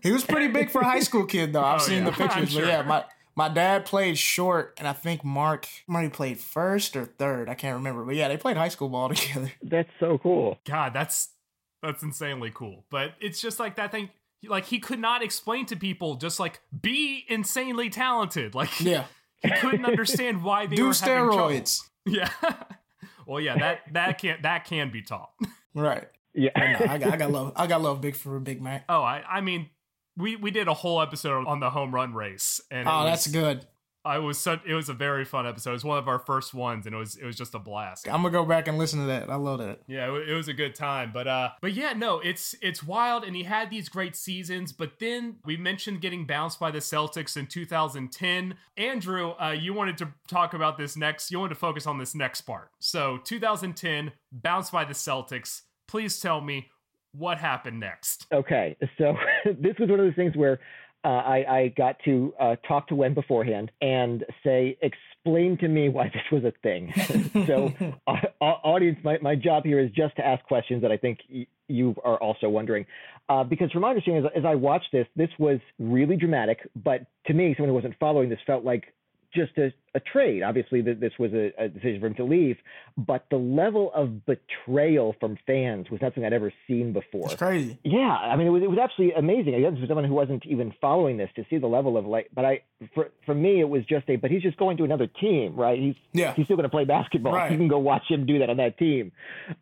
[0.04, 1.64] He was pretty big for a high school kid though.
[1.64, 2.10] I've Oh, seen yeah.
[2.10, 3.06] the pictures I'm but yeah my
[3.42, 7.50] my dad played short, and I think Mark Mark played first or third.
[7.50, 9.52] I can't remember, but yeah, they played high school ball together.
[9.64, 10.60] That's so cool.
[10.66, 11.30] god that's
[11.82, 14.10] that's insanely cool but it's just like that thing
[14.48, 19.06] like he could not explain to people just like be insanely talented like Yeah,
[19.42, 21.80] he couldn't understand why they do were steroids.
[22.06, 22.30] Yeah.
[23.28, 25.32] well, yeah, that that can that can be taught.
[25.74, 26.08] Right.
[26.34, 26.52] Yeah.
[26.56, 28.86] No, I got I got love I got love big for Big Mac.
[28.90, 29.70] Oh, I I mean,
[30.18, 33.28] we we did a whole episode on the home run race, and Oh, was, that's
[33.28, 33.66] good.
[34.04, 35.70] I was such it was a very fun episode.
[35.70, 38.08] It was one of our first ones, and it was it was just a blast.
[38.08, 39.30] I'm gonna go back and listen to that.
[39.30, 39.82] I love that.
[39.88, 43.24] Yeah, it, it was a good time, but uh, but yeah, no, it's it's wild,
[43.24, 44.74] and he had these great seasons.
[44.74, 48.56] But then we mentioned getting bounced by the Celtics in 2010.
[48.76, 51.30] Andrew, uh, you wanted to talk about this next.
[51.30, 52.72] You wanted to focus on this next part.
[52.80, 55.62] So 2010, bounced by the Celtics.
[55.88, 56.70] Please tell me
[57.14, 58.28] what happened next.
[58.32, 60.60] Okay, so this was one of those things where
[61.04, 65.90] uh, I, I got to uh, talk to Wen beforehand and say, explain to me
[65.90, 66.94] why this was a thing.
[67.48, 67.74] so,
[68.08, 71.48] uh, audience, my, my job here is just to ask questions that I think y-
[71.68, 72.86] you are also wondering.
[73.30, 76.60] Uh, because from my understanding, as, as I watched this, this was really dramatic.
[76.76, 78.94] But to me, someone who wasn't following this felt like
[79.34, 80.44] just a, a trade.
[80.44, 82.58] Obviously, that this was a, a decision for him to leave,
[82.98, 87.26] but the level of betrayal from fans was nothing I'd ever seen before.
[87.26, 87.80] It's crazy.
[87.84, 89.56] Yeah, I mean, it was it was absolutely amazing.
[89.56, 92.46] Again, for someone who wasn't even following this to see the level of like, but
[92.46, 92.62] I
[92.94, 95.80] for for me it was just a, but he's just going to another team, right?
[95.80, 96.34] He's Yeah.
[96.34, 97.34] he's still going to play basketball.
[97.34, 97.52] Right.
[97.52, 99.12] You can go watch him do that on that team.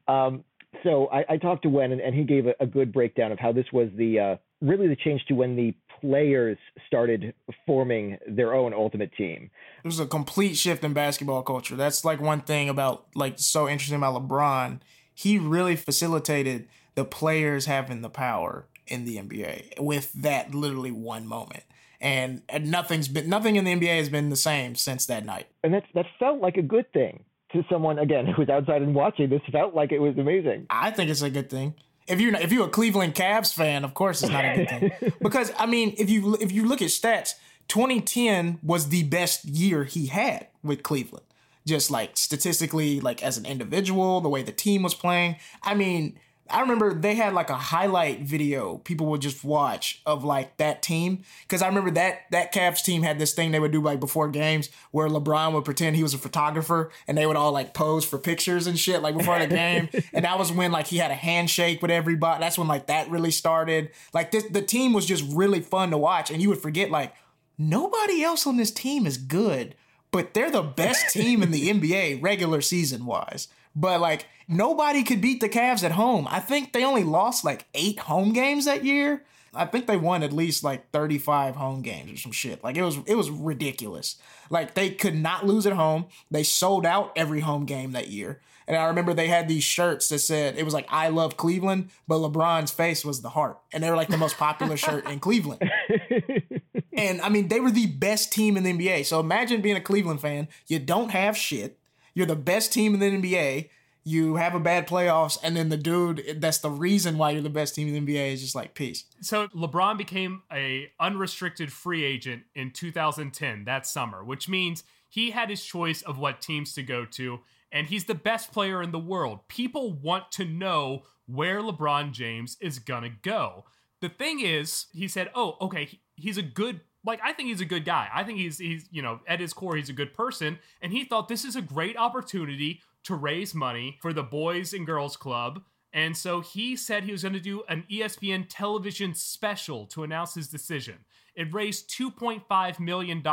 [0.07, 0.43] Um,
[0.83, 3.39] so I, I talked to Wen, and, and he gave a, a good breakdown of
[3.39, 6.57] how this was the uh, really the change to when the players
[6.87, 7.33] started
[7.65, 9.51] forming their own ultimate team.
[9.83, 11.75] It was a complete shift in basketball culture.
[11.75, 14.79] That's like one thing about like so interesting about LeBron.
[15.13, 21.27] He really facilitated the players having the power in the NBA with that literally one
[21.27, 21.63] moment.
[22.01, 25.47] And, and nothing's been nothing in the NBA has been the same since that night.
[25.63, 28.95] and that's that felt like a good thing to someone again who was outside and
[28.95, 29.29] watching.
[29.29, 30.67] This felt like it was amazing.
[30.69, 31.73] I think it's a good thing.
[32.09, 34.69] If you're not, if you're a Cleveland Cavs fan, of course it's not a good
[34.69, 35.13] thing.
[35.21, 37.35] because I mean, if you if you look at stats,
[37.67, 41.25] 2010 was the best year he had with Cleveland.
[41.65, 45.35] Just like statistically, like as an individual, the way the team was playing.
[45.61, 46.19] I mean,
[46.51, 50.81] I remember they had like a highlight video people would just watch of like that
[50.81, 51.23] team.
[51.43, 54.29] Because I remember that that Cavs team had this thing they would do like before
[54.29, 58.05] games where LeBron would pretend he was a photographer and they would all like pose
[58.05, 59.89] for pictures and shit like before the game.
[60.13, 62.39] And that was when like he had a handshake with everybody.
[62.39, 63.91] That's when like that really started.
[64.13, 66.31] Like this the team was just really fun to watch.
[66.31, 67.13] And you would forget like
[67.57, 69.75] nobody else on this team is good
[70.11, 73.47] but they're the best team in the NBA regular season wise.
[73.75, 76.27] But like nobody could beat the Cavs at home.
[76.29, 79.23] I think they only lost like eight home games that year.
[79.53, 82.63] I think they won at least like 35 home games or some shit.
[82.63, 84.17] Like it was it was ridiculous.
[84.49, 86.05] Like they could not lose at home.
[86.29, 88.41] They sold out every home game that year.
[88.67, 91.89] And I remember they had these shirts that said it was like I love Cleveland,
[92.07, 93.59] but LeBron's face was the heart.
[93.73, 95.67] And they were like the most popular shirt in Cleveland.
[96.99, 99.05] And I mean, they were the best team in the NBA.
[99.05, 100.49] So imagine being a Cleveland fan.
[100.67, 101.78] You don't have shit.
[102.19, 103.69] You're the best team in the NBA.
[104.03, 107.49] You have a bad playoffs, and then the dude that's the reason why you're the
[107.49, 109.05] best team in the NBA is just like peace.
[109.21, 115.49] So LeBron became a unrestricted free agent in 2010 that summer, which means he had
[115.49, 117.39] his choice of what teams to go to.
[117.71, 119.47] and he's the best player in the world.
[119.47, 123.63] People want to know where LeBron James is to go.
[124.01, 127.65] The thing is, he said, "Oh, okay, he's a good like I think he's a
[127.65, 128.07] good guy.
[128.13, 131.03] I think he's he's you know at his core he's a good person and he
[131.03, 135.63] thought this is a great opportunity to raise money for the Boys and Girls Club.
[135.91, 140.35] And so he said he was going to do an ESPN television special to announce
[140.35, 140.99] his decision.
[141.35, 143.23] It raised $2.5 million.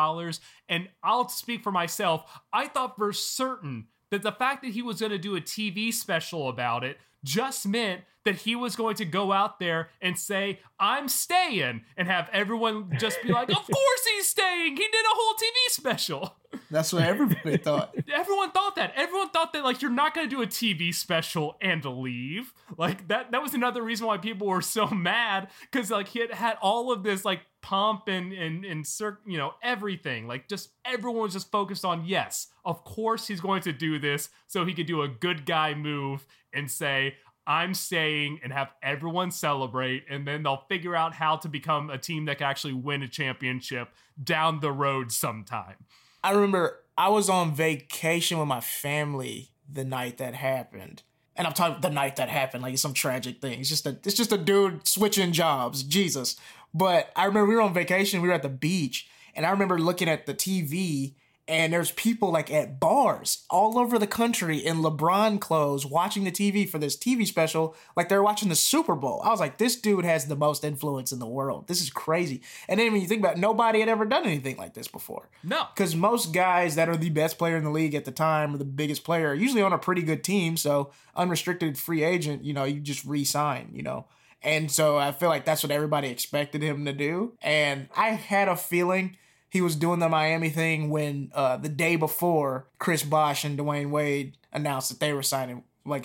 [0.69, 2.41] And I'll speak for myself.
[2.53, 5.93] I thought for certain that the fact that he was going to do a TV
[5.93, 10.61] special about it just meant that he was going to go out there and say,
[10.79, 14.77] I'm staying, and have everyone just be like, Of course he's staying.
[14.77, 16.37] He did a whole TV special.
[16.71, 17.95] That's what everybody thought.
[18.13, 18.93] Everyone thought that.
[18.97, 22.53] Everyone thought that like you're not going to do a TV special and leave.
[22.77, 26.33] Like that that was another reason why people were so mad cuz like he had
[26.33, 30.27] had all of this like pomp and and and cir- you know everything.
[30.27, 34.31] Like just everyone was just focused on yes, of course he's going to do this
[34.47, 37.17] so he could do a good guy move and say
[37.47, 41.99] I'm staying and have everyone celebrate, and then they'll figure out how to become a
[41.99, 43.89] team that can actually win a championship
[44.23, 45.77] down the road sometime.
[46.25, 51.03] I remember I was on vacation with my family the night that happened.
[51.37, 53.61] And I'm talking the night that happened, like some tragic thing.
[53.61, 55.83] It's just a it's just a dude switching jobs.
[55.83, 56.37] Jesus.
[56.73, 59.79] But I remember we were on vacation, we were at the beach, and I remember
[59.79, 61.15] looking at the TV
[61.49, 66.33] and there's people like at bars all over the country in LeBron clothes watching the
[66.33, 69.21] TV for this TV special, like they're watching the Super Bowl.
[69.25, 71.69] I was like, this dude has the most influence in the world.
[71.69, 72.43] This is crazy.
[72.69, 75.29] And then when you think about it, nobody had ever done anything like this before.
[75.45, 75.67] No.
[75.75, 78.59] Because most guys that are the best player in the league at the time or
[78.59, 80.57] the biggest player are usually on a pretty good team.
[80.57, 84.07] So unrestricted free agent, you know, you just re-sign, you know.
[84.43, 87.35] And so I feel like that's what everybody expected him to do.
[87.41, 89.17] And I had a feeling
[89.49, 93.91] he was doing the Miami thing when uh, the day before Chris Bosh and Dwyane
[93.91, 95.65] Wade announced that they were signing.
[95.85, 96.05] Like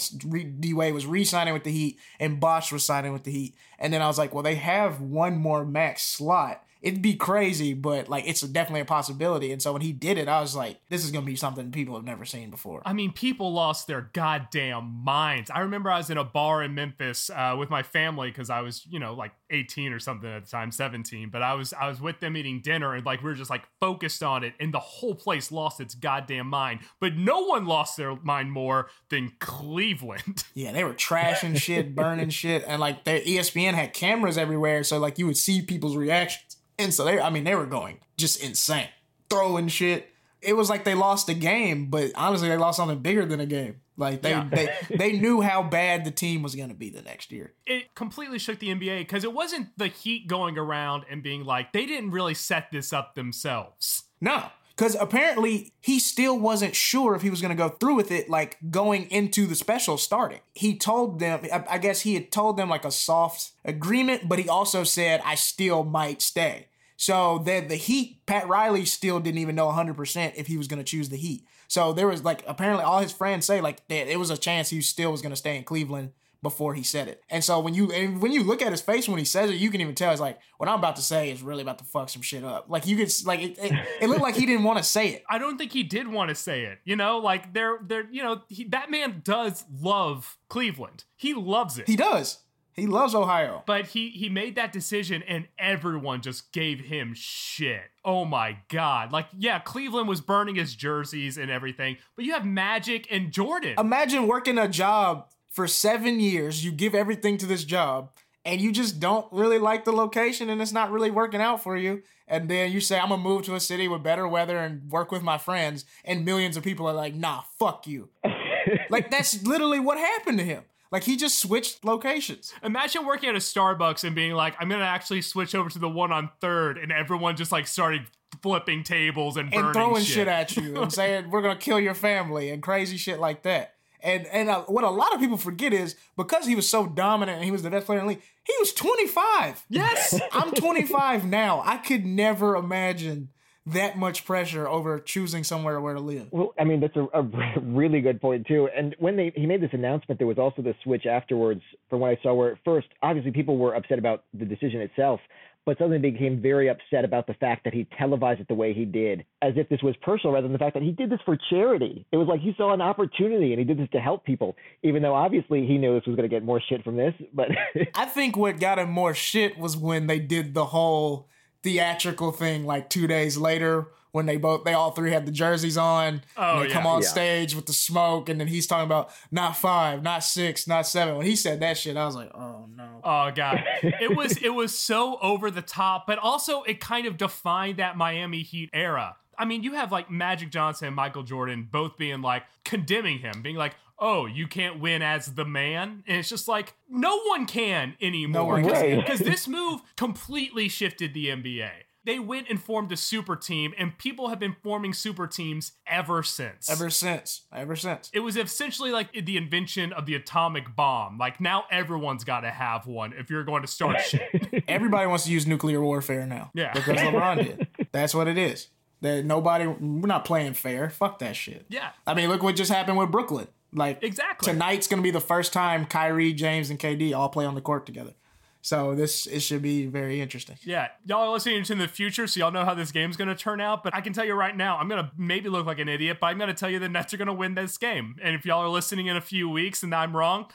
[0.59, 3.91] D Wade was re-signing with the Heat and Bosh was signing with the Heat, and
[3.91, 8.09] then I was like, well, they have one more max slot it'd be crazy, but
[8.09, 9.51] like it's definitely a possibility.
[9.51, 11.95] And so when he did it, I was like, this is gonna be something people
[11.95, 12.81] have never seen before.
[12.85, 15.49] I mean, people lost their goddamn minds.
[15.51, 18.61] I remember I was in a bar in Memphis uh, with my family because I
[18.61, 21.29] was, you know, like 18 or something at the time, 17.
[21.29, 23.63] But I was I was with them eating dinner and like we were just like
[23.79, 26.79] focused on it, and the whole place lost its goddamn mind.
[26.99, 30.43] But no one lost their mind more than Cleveland.
[30.53, 34.97] Yeah, they were trashing shit, burning shit, and like their ESPN had cameras everywhere, so
[34.99, 36.50] like you would see people's reactions.
[36.81, 38.89] And so they, I mean, they were going just insane,
[39.29, 40.09] throwing shit.
[40.41, 43.45] It was like they lost a game, but honestly, they lost something bigger than a
[43.45, 43.81] game.
[43.97, 44.49] Like they, yeah.
[44.51, 47.53] they, they knew how bad the team was going to be the next year.
[47.67, 51.71] It completely shook the NBA because it wasn't the Heat going around and being like
[51.73, 54.03] they didn't really set this up themselves.
[54.19, 54.45] No,
[54.81, 58.29] because apparently he still wasn't sure if he was going to go through with it,
[58.29, 60.39] like going into the special starting.
[60.55, 64.49] He told them, I guess he had told them like a soft agreement, but he
[64.49, 66.67] also said, I still might stay.
[67.01, 70.77] So the the Heat, Pat Riley still didn't even know 100% if he was going
[70.77, 71.43] to choose the Heat.
[71.67, 74.69] So there was like apparently all his friends say like that it was a chance
[74.69, 76.11] he still was going to stay in Cleveland
[76.43, 77.23] before he said it.
[77.27, 79.55] And so when you and when you look at his face when he says it,
[79.55, 81.85] you can even tell it's like what I'm about to say is really about to
[81.85, 82.65] fuck some shit up.
[82.69, 85.23] Like you could like it, it, it looked like he didn't want to say it.
[85.27, 86.77] I don't think he did want to say it.
[86.83, 91.05] You know, like they're they're you know he, that man does love Cleveland.
[91.15, 91.87] He loves it.
[91.87, 92.37] He does.
[92.73, 93.63] He loves Ohio.
[93.65, 97.83] But he he made that decision and everyone just gave him shit.
[98.03, 99.11] Oh my god.
[99.11, 103.75] Like yeah, Cleveland was burning his jerseys and everything, but you have Magic and Jordan.
[103.77, 108.11] Imagine working a job for 7 years, you give everything to this job
[108.45, 111.77] and you just don't really like the location and it's not really working out for
[111.77, 114.89] you and then you say i'm gonna move to a city with better weather and
[114.91, 118.09] work with my friends and millions of people are like nah fuck you
[118.89, 122.53] like that's literally what happened to him like he just switched locations.
[122.63, 125.89] Imagine working at a Starbucks and being like, I'm gonna actually switch over to the
[125.89, 128.03] one on third, and everyone just like started
[128.41, 130.15] flipping tables and and throwing shit.
[130.15, 133.75] shit at you and saying we're gonna kill your family and crazy shit like that.
[134.03, 137.37] And and uh, what a lot of people forget is because he was so dominant
[137.37, 139.65] and he was the best player in the league, he was 25.
[139.69, 141.61] Yes, I'm 25 now.
[141.63, 143.29] I could never imagine
[143.73, 146.27] that much pressure over choosing somewhere where to live.
[146.31, 147.21] Well, I mean that's a, a
[147.61, 148.69] really good point too.
[148.75, 151.61] And when they he made this announcement, there was also the switch afterwards.
[151.89, 155.19] From what I saw, where at first obviously people were upset about the decision itself,
[155.65, 158.85] but suddenly became very upset about the fact that he televised it the way he
[158.85, 161.37] did, as if this was personal rather than the fact that he did this for
[161.49, 162.05] charity.
[162.11, 165.03] It was like he saw an opportunity and he did this to help people, even
[165.03, 167.13] though obviously he knew this was going to get more shit from this.
[167.33, 167.49] But
[167.95, 171.27] I think what got him more shit was when they did the whole
[171.63, 175.77] theatrical thing like two days later when they both they all three had the jerseys
[175.77, 176.21] on.
[176.35, 176.73] Oh, and they yeah.
[176.73, 177.07] come on Yeah.
[177.07, 181.15] stage with the smoke, and then he's talking about not five, not six, not seven.
[181.17, 182.99] When he said that shit, I was like, oh no.
[183.03, 187.17] Oh god, it was it was so over the top, but also it kind of
[187.17, 189.15] defined that Miami Heat era.
[189.37, 193.41] I mean, you have like Magic Johnson and Michael Jordan both being like condemning him,
[193.41, 197.45] being like, "Oh, you can't win as the man," and it's just like no one
[197.45, 198.99] can anymore one can.
[198.99, 201.69] because this move completely shifted the NBA.
[202.03, 206.23] They went and formed a super team, and people have been forming super teams ever
[206.23, 206.67] since.
[206.67, 208.09] Ever since, ever since.
[208.11, 211.19] it was essentially like the invention of the atomic bomb.
[211.19, 214.63] Like now everyone's got to have one if you're going to start shit.
[214.67, 216.49] Everybody wants to use nuclear warfare now.
[216.55, 216.73] Yeah.
[216.73, 217.67] Because LeBron did.
[217.91, 218.69] That's what it is.
[219.01, 220.89] That nobody we're not playing fair.
[220.89, 221.65] Fuck that shit.
[221.69, 223.47] Yeah, I mean, look what just happened with Brooklyn.
[223.73, 224.51] Like exactly.
[224.51, 227.85] tonight's gonna be the first time Kyrie, James, and KD all play on the court
[227.85, 228.13] together.
[228.61, 230.57] So this it should be very interesting.
[230.63, 233.59] Yeah, y'all are listening to the future, so y'all know how this game's gonna turn
[233.59, 233.83] out.
[233.83, 236.27] But I can tell you right now, I'm gonna maybe look like an idiot, but
[236.27, 238.15] I'm gonna tell you the Nets are gonna win this game.
[238.21, 240.47] And if y'all are listening in a few weeks and I'm wrong,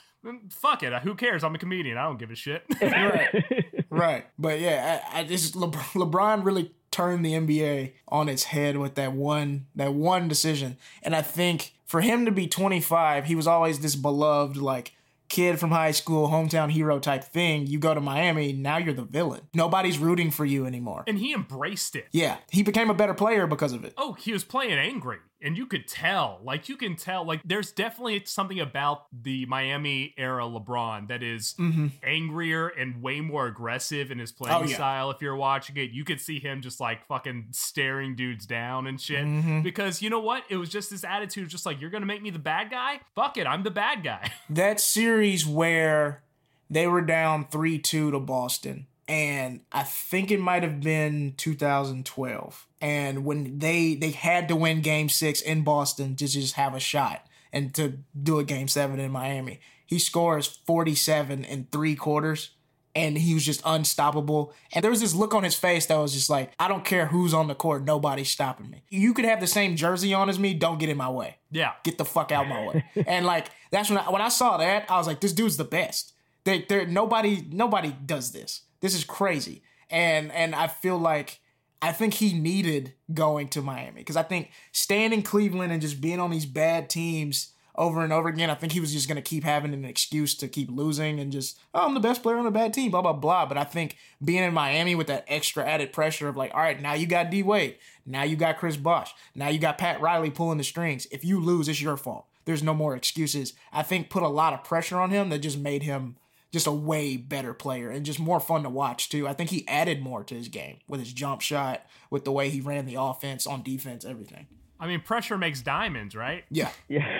[0.51, 0.93] fuck it.
[1.03, 1.43] Who cares?
[1.43, 1.99] I'm a comedian.
[1.99, 2.65] I don't give a shit.
[2.81, 3.85] right.
[3.91, 4.27] right.
[4.39, 8.95] But yeah, I, I just LeBron, LeBron really turned the NBA on its head with
[8.95, 10.77] that one that one decision.
[11.03, 14.93] And I think for him to be 25, he was always this beloved like
[15.29, 17.67] kid from high school, hometown hero type thing.
[17.67, 19.43] You go to Miami, now you're the villain.
[19.55, 21.05] Nobody's rooting for you anymore.
[21.07, 22.07] and he embraced it.
[22.13, 23.93] Yeah, he became a better player because of it.
[23.97, 26.41] Oh, he was playing angry, and you could tell.
[26.43, 27.25] Like you can tell.
[27.25, 31.55] Like there's definitely something about the Miami era LeBron that is
[32.03, 34.75] angrier and way more aggressive in his playing Oh, yeah.
[34.75, 35.11] style.
[35.11, 39.01] If you're watching it, you could see him just like fucking staring dudes down and
[39.01, 39.25] shit.
[39.25, 39.63] Mm-hmm.
[39.63, 40.43] Because you know what?
[40.49, 43.01] It was just this attitude, just like you're gonna make me the bad guy.
[43.15, 44.33] Fuck it, I'm the bad guy.
[44.51, 46.23] that series where
[46.69, 53.25] they were down 3-2 to Boston and I think it might have been 2012 and
[53.25, 57.27] when they they had to win game 6 in Boston to just have a shot
[57.53, 62.51] and to do a game 7 in Miami he scores 47 in 3 quarters
[62.95, 64.55] and he was just unstoppable.
[64.73, 67.05] And there was this look on his face that was just like, I don't care
[67.05, 68.85] who's on the court, nobody's stopping me.
[68.89, 71.73] You could have the same jersey on as me, don't get in my way yeah.
[71.83, 72.85] get the fuck out my way.
[73.07, 75.65] and like that's when I, when I saw that, I was like, this dude's the
[75.65, 76.13] best.
[76.45, 78.63] They, there nobody nobody does this.
[78.81, 79.63] This is crazy.
[79.91, 81.41] And and I feel like
[81.83, 86.01] I think he needed going to Miami because I think staying in Cleveland and just
[86.01, 89.23] being on these bad teams over and over again, I think he was just gonna
[89.23, 92.47] keep having an excuse to keep losing and just oh, I'm the best player on
[92.47, 93.47] a bad team, blah blah blah.
[93.47, 96.81] But I think being in Miami with that extra added pressure of like, all right,
[96.81, 100.31] now you got D Wade, now you got Chris Bosh, now you got Pat Riley
[100.31, 101.07] pulling the strings.
[101.11, 102.27] If you lose, it's your fault.
[102.47, 103.53] There's no more excuses.
[103.73, 106.17] I think put a lot of pressure on him that just made him
[106.53, 109.27] just a way better player and just more fun to watch too.
[109.27, 112.51] I think he added more to his game with his jump shot, with the way
[112.51, 114.47] he ran the offense on defense, everything.
[114.79, 116.45] I mean, pressure makes diamonds, right?
[116.51, 116.71] Yeah.
[116.89, 117.07] Yeah.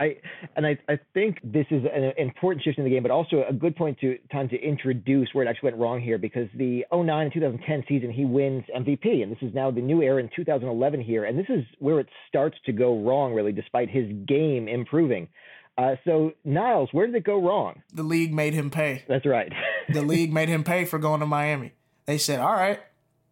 [0.00, 0.16] I
[0.56, 3.52] and I, I think this is an important shift in the game, but also a
[3.52, 7.24] good point to time to introduce where it actually went wrong here because the 09
[7.24, 11.02] and 2010 season he wins MVP, and this is now the new era in 2011
[11.02, 15.28] here, and this is where it starts to go wrong really, despite his game improving.
[15.80, 17.82] Uh, so Niles, where did it go wrong?
[17.94, 19.04] The league made him pay.
[19.08, 19.52] That's right.
[19.92, 21.72] The league made him pay for going to Miami.
[22.06, 22.78] They said, "All right,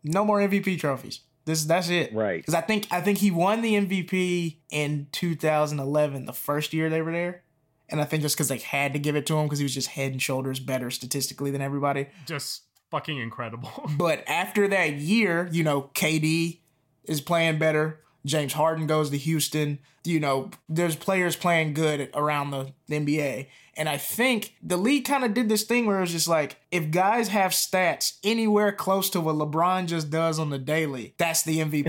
[0.03, 1.21] no more MVP trophies.
[1.45, 2.39] This that's it." Right.
[2.39, 7.01] Because I think I think he won the MVP in 2011, the first year they
[7.01, 7.45] were there,
[7.89, 9.75] and I think just because they had to give it to him because he was
[9.75, 12.09] just head and shoulders better statistically than everybody.
[12.27, 13.71] Just fucking incredible.
[13.97, 16.59] But after that year, you know, KD
[17.05, 18.01] is playing better.
[18.25, 19.79] James Harden goes to Houston.
[20.05, 23.47] You know, there's players playing good around the NBA.
[23.79, 26.57] And I think the league kind of did this thing where it was just like,
[26.73, 31.45] if guys have stats anywhere close to what LeBron just does on the daily, that's
[31.45, 31.87] the MVP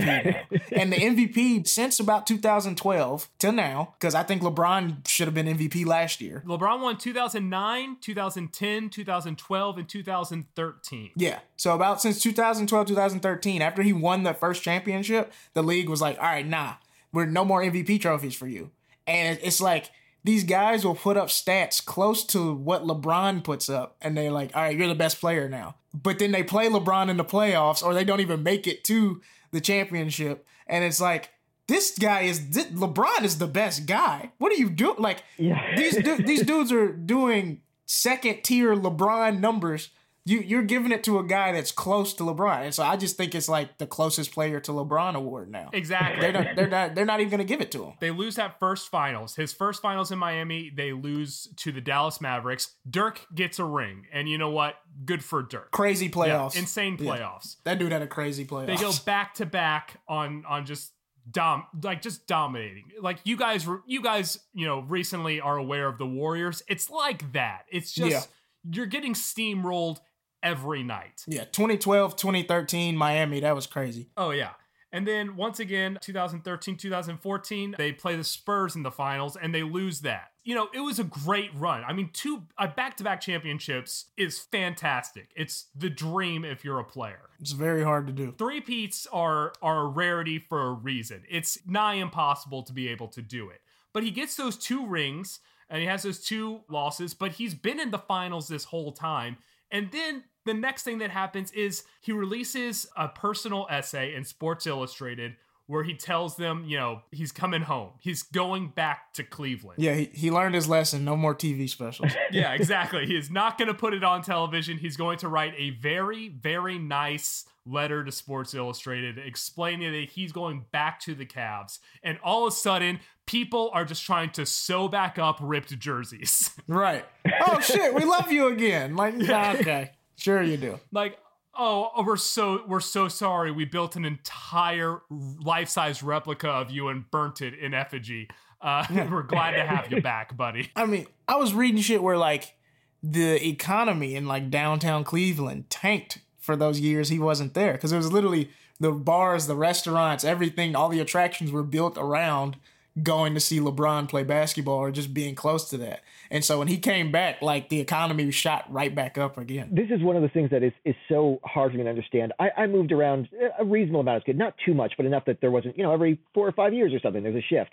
[0.72, 5.46] and the MVP since about 2012 till now, because I think LeBron should have been
[5.46, 6.44] MVP last year.
[6.46, 11.10] LeBron won 2009, 2010, 2012, and 2013.
[11.16, 11.40] Yeah.
[11.56, 16.16] So about since 2012, 2013, after he won the first championship, the league was like,
[16.18, 16.74] all right, nah,
[17.12, 18.70] we're no more MVP trophies for you.
[19.08, 19.90] And it's like
[20.24, 24.54] these guys will put up stats close to what LeBron puts up, and they're like,
[24.54, 25.76] all right, you're the best player now.
[25.94, 29.20] But then they play LeBron in the playoffs, or they don't even make it to
[29.50, 31.30] the championship, and it's like.
[31.66, 34.32] This guy is this, LeBron is the best guy.
[34.38, 34.96] What are you doing?
[34.98, 35.76] Like Yeah.
[35.76, 39.90] these du- these dudes are doing second tier LeBron numbers
[40.26, 43.16] You you're giving it to a guy that's close to LeBron, and so I just
[43.16, 45.70] think it's like the closest player to LeBron award now.
[45.72, 46.20] Exactly.
[46.20, 47.94] They're not they're not they're not even gonna give it to him.
[48.00, 49.34] They lose that first finals.
[49.34, 52.74] His first finals in Miami, they lose to the Dallas Mavericks.
[52.88, 54.04] Dirk gets a ring.
[54.12, 54.76] And you know what?
[55.06, 55.70] Good for Dirk.
[55.70, 56.56] Crazy Yeah, playoffs.
[56.56, 57.12] insane Yeah.
[57.16, 57.56] playoffs.
[57.64, 58.66] That dude had a crazy playoffs.
[58.66, 60.92] They go back to back on on just
[61.30, 62.90] dom like just dominating.
[63.00, 66.62] Like you guys were you guys, you know, recently are aware of the Warriors.
[66.68, 67.64] It's like that.
[67.72, 68.74] It's just Yeah.
[68.74, 69.98] you're getting steamrolled
[70.42, 71.24] every night.
[71.26, 73.40] Yeah, 2012, 2013, Miami.
[73.40, 74.08] That was crazy.
[74.16, 74.50] Oh yeah.
[74.92, 79.62] And then once again, 2013, 2014, they play the Spurs in the finals and they
[79.62, 80.32] lose that.
[80.42, 81.84] You know, it was a great run.
[81.86, 85.30] I mean, two uh, back-to-back championships is fantastic.
[85.36, 87.28] It's the dream if you're a player.
[87.38, 88.34] It's very hard to do.
[88.36, 91.22] Three peats are are a rarity for a reason.
[91.28, 93.60] It's nigh impossible to be able to do it.
[93.92, 97.78] But he gets those two rings and he has those two losses, but he's been
[97.78, 99.36] in the finals this whole time.
[99.70, 104.66] And then the next thing that happens is he releases a personal essay in Sports
[104.66, 105.36] Illustrated
[105.70, 107.90] where he tells them, you know, he's coming home.
[108.00, 109.80] He's going back to Cleveland.
[109.80, 111.04] Yeah, he, he learned his lesson.
[111.04, 112.10] No more TV specials.
[112.32, 113.06] Yeah, exactly.
[113.06, 114.78] he is not going to put it on television.
[114.78, 120.32] He's going to write a very, very nice letter to Sports Illustrated explaining that he's
[120.32, 121.78] going back to the Cavs.
[122.02, 126.50] And all of a sudden, people are just trying to sew back up ripped jerseys.
[126.66, 127.04] right.
[127.46, 128.96] Oh shit, we love you again.
[128.96, 129.92] Like, nah, okay.
[130.20, 130.78] Sure you do.
[130.92, 131.18] like,
[131.58, 133.50] oh, we're so we're so sorry.
[133.50, 138.28] We built an entire life-size replica of you and burnt it in effigy.
[138.60, 140.70] Uh, we're glad to have you back, buddy.
[140.76, 142.54] I mean, I was reading shit where like
[143.02, 147.96] the economy in like downtown Cleveland tanked for those years he wasn't there because it
[147.96, 152.56] was literally the bars, the restaurants, everything, all the attractions were built around
[153.02, 156.02] going to see LeBron play basketball or just being close to that.
[156.30, 159.70] And so when he came back, like the economy shot right back up again.
[159.72, 162.32] This is one of the things that is, is so hard for me to understand.
[162.38, 165.24] I, I moved around eh, a reasonable amount a kid, not too much, but enough
[165.26, 167.70] that there wasn't, you know, every four or five years or something, there's a shift.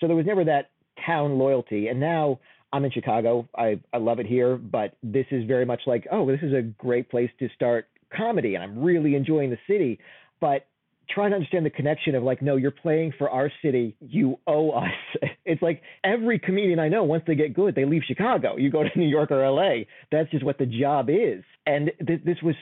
[0.00, 0.70] So there was never that
[1.04, 1.88] town loyalty.
[1.88, 2.40] And now
[2.72, 3.48] I'm in Chicago.
[3.56, 6.62] I, I love it here, but this is very much like, oh, this is a
[6.62, 9.98] great place to start comedy, and I'm really enjoying the city.
[10.40, 10.66] But
[11.08, 13.96] trying to understand the connection of like, no, you're playing for our city.
[14.00, 14.90] You owe us.
[15.46, 18.56] It's like every comedian I know, once they get good, they leave Chicago.
[18.56, 19.84] You go to New York or LA.
[20.10, 21.44] That's just what the job is.
[21.66, 22.54] And th- this was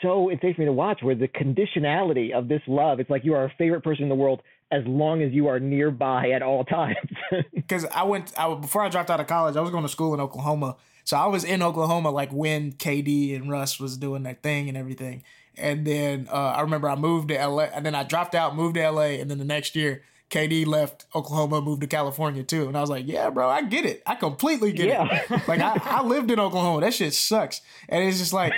[0.00, 3.34] so insane for me to watch where the conditionality of this love, it's like you
[3.34, 6.64] are our favorite person in the world as long as you are nearby at all
[6.64, 6.96] times.
[7.54, 9.56] because I went I, before I dropped out of college.
[9.56, 13.34] I was going to school in Oklahoma, so I was in Oklahoma like when KD
[13.34, 15.24] and Russ was doing that thing and everything.
[15.58, 18.74] And then uh, I remember I moved to LA, and then I dropped out, moved
[18.76, 22.68] to LA, and then the next year KD left Oklahoma, moved to California too.
[22.68, 24.02] And I was like, yeah, bro, I get it.
[24.06, 25.08] I completely get Yeah.
[25.30, 25.48] it.
[25.48, 26.82] Like I, I lived in Oklahoma.
[26.82, 27.62] That shit sucks.
[27.88, 28.52] And it's just like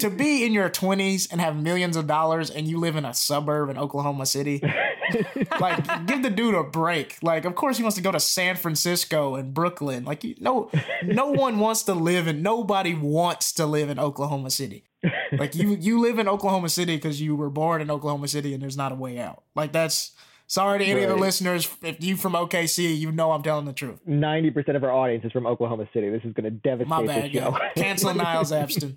[0.00, 3.14] to be in your twenties and have millions of dollars and you live in a
[3.14, 4.60] suburb in Oklahoma City.
[5.60, 7.18] like give the dude a break.
[7.22, 10.04] Like of course he wants to go to San Francisco and Brooklyn.
[10.04, 10.70] Like you, no
[11.04, 14.84] no one wants to live and nobody wants to live in Oklahoma City.
[15.32, 18.62] Like you you live in Oklahoma City because you were born in Oklahoma City and
[18.62, 19.42] there's not a way out.
[19.54, 20.12] Like that's
[20.46, 21.68] sorry to any of the listeners.
[21.82, 24.00] If you from OKC, you know I'm telling the truth.
[24.06, 26.10] 90% of our audience is from Oklahoma City.
[26.10, 27.58] This is going to devastate My this bad, show.
[27.58, 27.72] yeah.
[27.74, 28.96] Cancel Niles Abston.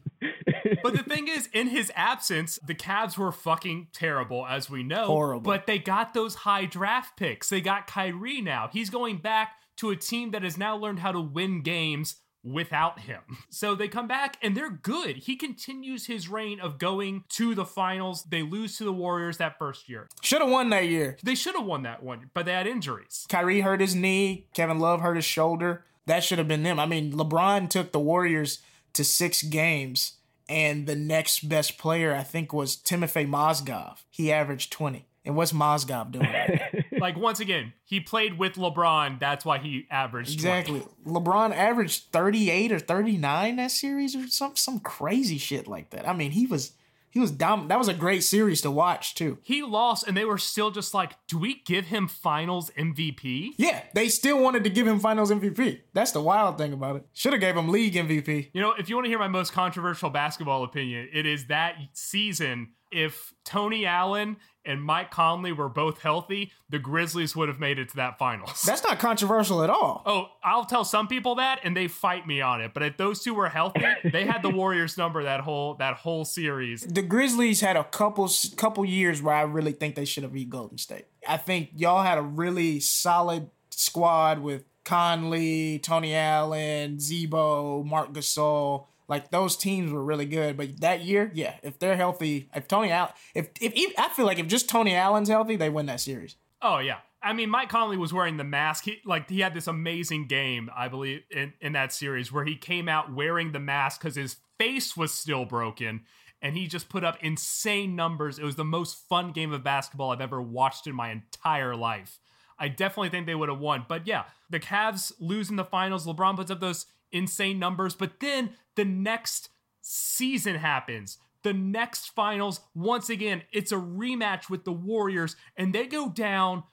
[0.84, 5.06] But the thing is, in his absence, the Cavs were fucking terrible, as we know.
[5.08, 5.41] Horrible.
[5.41, 7.49] But they got those high draft picks.
[7.49, 8.70] They got Kyrie now.
[8.72, 12.99] He's going back to a team that has now learned how to win games without
[13.01, 13.21] him.
[13.49, 15.15] So they come back and they're good.
[15.15, 18.23] He continues his reign of going to the finals.
[18.23, 20.09] They lose to the Warriors that first year.
[20.21, 21.17] Should have won that year.
[21.23, 23.25] They should have won that one, but they had injuries.
[23.29, 24.47] Kyrie hurt his knee.
[24.53, 25.85] Kevin Love hurt his shoulder.
[26.05, 26.79] That should have been them.
[26.79, 28.59] I mean, LeBron took the Warriors
[28.93, 30.13] to six games,
[30.49, 33.99] and the next best player, I think, was Timofey Mozgov.
[34.09, 35.07] He averaged 20.
[35.23, 36.27] And what's Mozgov doing?
[36.99, 39.19] Like once again, he played with LeBron.
[39.19, 40.59] That's why he averaged 20.
[40.59, 40.83] exactly.
[41.05, 46.07] LeBron averaged 38 or 39 that series or some some crazy shit like that.
[46.07, 46.73] I mean, he was
[47.09, 49.37] he was dom- that was a great series to watch too.
[49.41, 53.83] He lost, and they were still just like, "Do we give him Finals MVP?" Yeah,
[53.93, 55.79] they still wanted to give him finals MVP.
[55.93, 57.05] That's the wild thing about it.
[57.13, 58.49] Should have gave him league MVP.
[58.53, 61.75] You know, if you want to hear my most controversial basketball opinion, it is that
[61.93, 62.71] season.
[62.91, 64.35] If Tony Allen
[64.66, 68.63] and Mike Conley were both healthy, the Grizzlies would have made it to that finals.
[68.63, 70.01] That's not controversial at all.
[70.05, 72.74] Oh, I'll tell some people that, and they fight me on it.
[72.74, 76.26] But if those two were healthy, they had the Warriors number that whole that whole
[76.26, 76.82] series.
[76.82, 80.49] the Grizzlies had a couple couple years where I really think they should have beat
[80.49, 81.05] Golden State.
[81.28, 88.86] I think y'all had a really solid squad with Conley, Tony Allen, Z-Bo, Marc Gasol.
[89.08, 92.91] Like those teams were really good, but that year, yeah, if they're healthy, if Tony
[92.91, 96.36] Allen, if if I feel like if just Tony Allen's healthy, they win that series.
[96.62, 98.86] Oh yeah, I mean, Mike Conley was wearing the mask.
[98.86, 102.56] He like he had this amazing game, I believe, in, in that series where he
[102.56, 106.01] came out wearing the mask because his face was still broken,
[106.41, 108.38] and he just put up insane numbers.
[108.38, 112.20] It was the most fun game of basketball I've ever watched in my entire life.
[112.60, 116.06] I definitely think they would have won, but yeah, the Cavs lose in the finals.
[116.06, 119.49] LeBron puts up those insane numbers, but then the next
[119.82, 125.86] season happens the next finals, once again, it's a rematch with the Warriors, and they
[125.86, 126.63] go down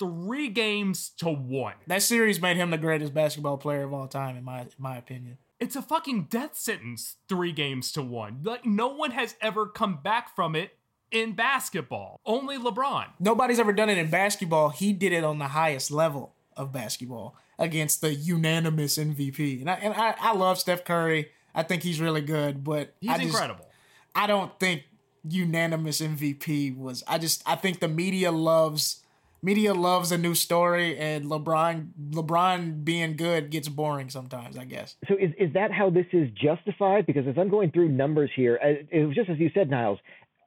[0.00, 1.74] three games to one.
[1.86, 4.96] That series made him the greatest basketball player of all time, in my in my
[4.96, 5.38] opinion.
[5.60, 8.40] It's a fucking death sentence, three games to one.
[8.42, 10.76] Like no one has ever come back from it
[11.12, 12.20] in basketball.
[12.26, 13.06] Only LeBron.
[13.20, 14.70] Nobody's ever done it in basketball.
[14.70, 19.60] He did it on the highest level of basketball against the unanimous MVP.
[19.60, 21.28] And I, and I, I love Steph Curry.
[21.56, 23.66] I think he's really good, but he's just, incredible.
[24.14, 24.84] I don't think
[25.28, 27.02] unanimous MVP was.
[27.08, 29.02] I just I think the media loves
[29.42, 34.58] media loves a new story, and LeBron LeBron being good gets boring sometimes.
[34.58, 34.96] I guess.
[35.08, 37.06] So is is that how this is justified?
[37.06, 39.98] Because as I'm going through numbers here, uh, it was just as you said, Niles.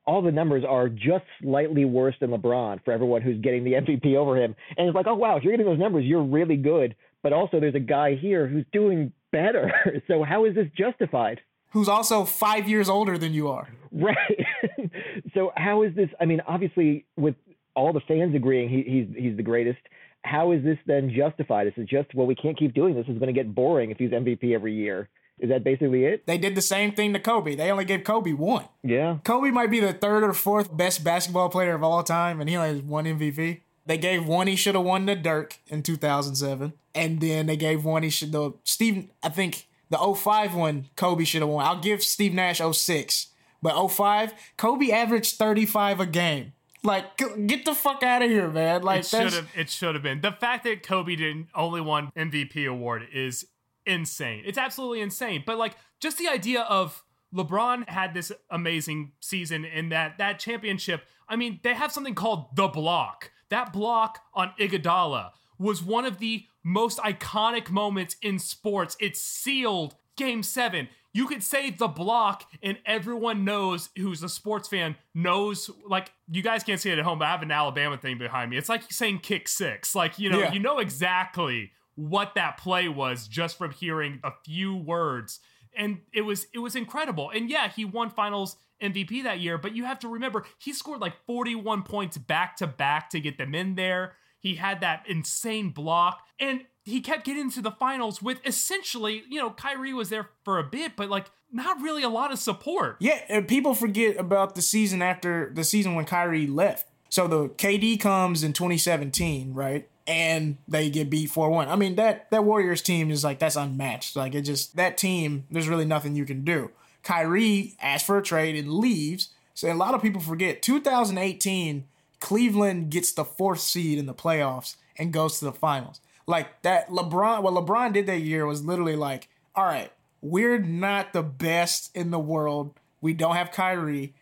[0.06, 4.16] All the numbers are just slightly worse than LeBron for everyone who's getting the MVP
[4.16, 4.56] over him.
[4.76, 6.96] And it's like, oh wow, if you're getting those numbers, you're really good.
[7.22, 9.72] But also, there's a guy here who's doing better.
[10.08, 11.42] so how is this justified?
[11.72, 13.68] who's also five years older than you are.
[13.92, 14.46] Right.
[15.34, 16.10] so how is this?
[16.20, 17.36] I mean, obviously, with
[17.76, 19.80] all the fans agreeing he, he's he's the greatest.
[20.24, 21.68] How is this then justified?
[21.68, 23.06] Is it just well, we can't keep doing this?
[23.08, 25.10] It's going to get boring if he's MVP every year.
[25.40, 26.28] Is that basically it?
[26.28, 27.56] They did the same thing to Kobe.
[27.56, 28.66] They only gave Kobe one.
[28.84, 29.20] Yeah.
[29.24, 32.58] Kobe might be the third or fourth best basketball player of all time, and he
[32.58, 33.62] only has one MVP.
[33.90, 37.84] They gave one he should have won to Dirk in 2007, and then they gave
[37.84, 39.10] one he should the Steve.
[39.24, 41.66] I think the 05 one, Kobe should have won.
[41.66, 43.30] I'll give Steve Nash 06.
[43.64, 46.54] But 05, Kobe averaged 35 a game.
[46.84, 48.84] Like, get the fuck out of here, man.
[48.84, 49.50] Like, it should have.
[49.56, 53.48] It should have been the fact that Kobe didn't only won MVP award is
[53.88, 54.44] insane.
[54.46, 55.42] It's absolutely insane.
[55.44, 61.06] But like, just the idea of LeBron had this amazing season in that that championship.
[61.28, 63.32] I mean, they have something called the block.
[63.50, 68.96] That block on Iguodala was one of the most iconic moments in sports.
[69.00, 70.90] It sealed game seven.
[71.12, 75.70] You could say the block, and everyone knows who's a sports fan knows.
[75.88, 78.52] Like you guys can't see it at home, but I have an Alabama thing behind
[78.52, 78.58] me.
[78.58, 79.96] It's like saying kick six.
[79.96, 80.54] Like you know, yeah.
[80.54, 85.40] you know exactly what that play was just from hearing a few words,
[85.76, 87.32] and it was it was incredible.
[87.32, 91.02] And yeah, he won Finals MVP that year, but you have to remember he scored
[91.02, 94.14] like 41 points back to back to get them in there.
[94.40, 96.22] He had that insane block.
[96.40, 100.58] And he kept getting to the finals with essentially, you know, Kyrie was there for
[100.58, 102.98] a bit, but like not really a lot of support.
[103.00, 106.88] Yeah, and people forget about the season after the season when Kyrie left.
[107.10, 109.90] So the KD comes in 2017, right?
[110.08, 111.68] And they get beat 4-1.
[111.68, 114.16] I mean, that that Warriors team is like that's unmatched.
[114.16, 116.72] Like it just that team, there's really nothing you can do.
[117.10, 119.30] Kyrie asks for a trade and leaves.
[119.56, 121.86] So a lot of people forget 2018
[122.20, 126.02] Cleveland gets the fourth seed in the playoffs and goes to the finals.
[126.28, 129.92] Like that LeBron, what LeBron did that year was literally like, all right,
[130.22, 132.76] we're not the best in the world.
[133.02, 134.14] We don't have Kyrie.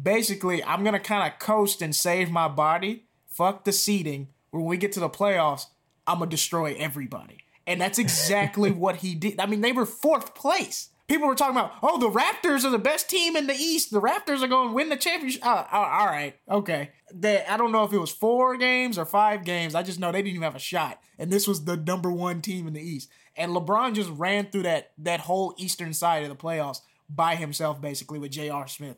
[0.00, 3.06] Basically, I'm gonna kind of coast and save my body.
[3.26, 4.28] Fuck the seeding.
[4.52, 5.66] When we get to the playoffs,
[6.06, 7.38] I'm gonna destroy everybody.
[7.66, 9.40] And that's exactly what he did.
[9.40, 12.78] I mean, they were fourth place people were talking about, oh, the Raptors are the
[12.78, 13.90] best team in the East.
[13.90, 15.44] The Raptors are going to win the championship.
[15.44, 16.90] Uh, uh, all right, okay.
[17.12, 19.74] They, I don't know if it was four games or five games.
[19.74, 22.40] I just know they didn't even have a shot, and this was the number one
[22.40, 23.08] team in the East.
[23.36, 27.80] And LeBron just ran through that that whole Eastern side of the playoffs by himself,
[27.80, 28.66] basically with J.R.
[28.66, 28.96] Smith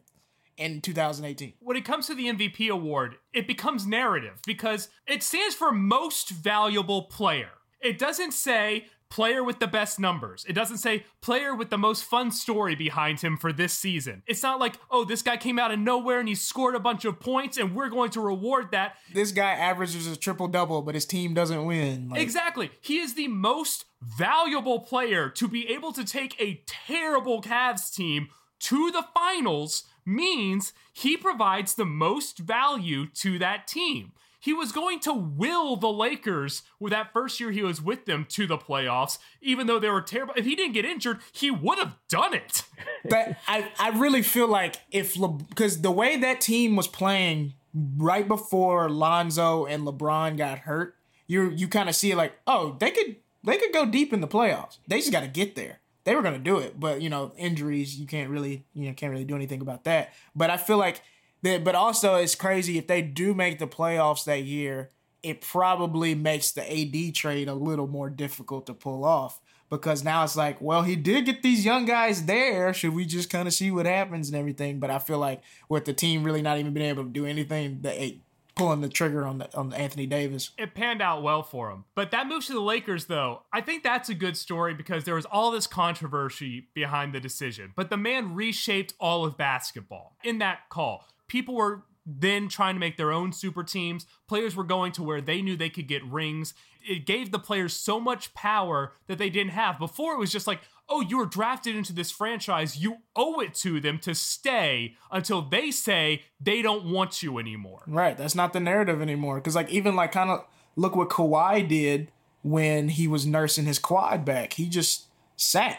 [0.56, 1.54] in 2018.
[1.60, 6.30] When it comes to the MVP award, it becomes narrative because it stands for most
[6.30, 7.50] valuable player.
[7.80, 10.44] It doesn't say player with the best numbers.
[10.48, 14.22] It doesn't say player with the most fun story behind him for this season.
[14.26, 17.04] It's not like, oh, this guy came out of nowhere and he scored a bunch
[17.04, 18.96] of points and we're going to reward that.
[19.12, 22.10] This guy averages a triple double, but his team doesn't win.
[22.10, 22.70] Like- exactly.
[22.80, 28.28] He is the most valuable player to be able to take a terrible Cavs team
[28.60, 34.12] to the finals means he provides the most value to that team.
[34.40, 38.24] He was going to will the Lakers with that first year he was with them
[38.30, 40.34] to the playoffs, even though they were terrible.
[40.36, 42.62] If he didn't get injured, he would have done it.
[43.10, 45.16] but I, I really feel like if
[45.48, 47.54] because the way that team was playing
[47.96, 50.94] right before Lonzo and LeBron got hurt,
[51.26, 54.28] you you kind of see like, oh, they could they could go deep in the
[54.28, 54.78] playoffs.
[54.86, 55.80] They just got to get there.
[56.04, 59.10] they were gonna do it, but you know, injuries, you can't really, you know, can't
[59.12, 60.14] really do anything about that.
[60.34, 61.02] But I feel like
[61.42, 64.90] that, but also it's crazy if they do make the playoffs that year,
[65.22, 70.24] it probably makes the AD trade a little more difficult to pull off because now
[70.24, 72.72] it's like, well, he did get these young guys there.
[72.72, 74.80] Should we just kind of see what happens and everything?
[74.80, 77.80] But I feel like with the team really not even being able to do anything,
[77.82, 78.18] the
[78.58, 80.50] pulling the trigger on the on Anthony Davis.
[80.58, 81.84] It panned out well for him.
[81.94, 85.14] But that move to the Lakers though, I think that's a good story because there
[85.14, 87.72] was all this controversy behind the decision.
[87.76, 91.06] But the man reshaped all of basketball in that call.
[91.28, 94.06] People were then trying to make their own super teams.
[94.26, 96.54] Players were going to where they knew they could get rings.
[96.88, 99.78] It gave the players so much power that they didn't have.
[99.78, 102.78] Before it was just like, oh, you were drafted into this franchise.
[102.78, 107.82] You owe it to them to stay until they say they don't want you anymore.
[107.86, 108.16] Right.
[108.16, 109.36] That's not the narrative anymore.
[109.36, 112.10] Because, like, even like kind of look what Kawhi did
[112.42, 114.54] when he was nursing his quad back.
[114.54, 115.78] He just sat.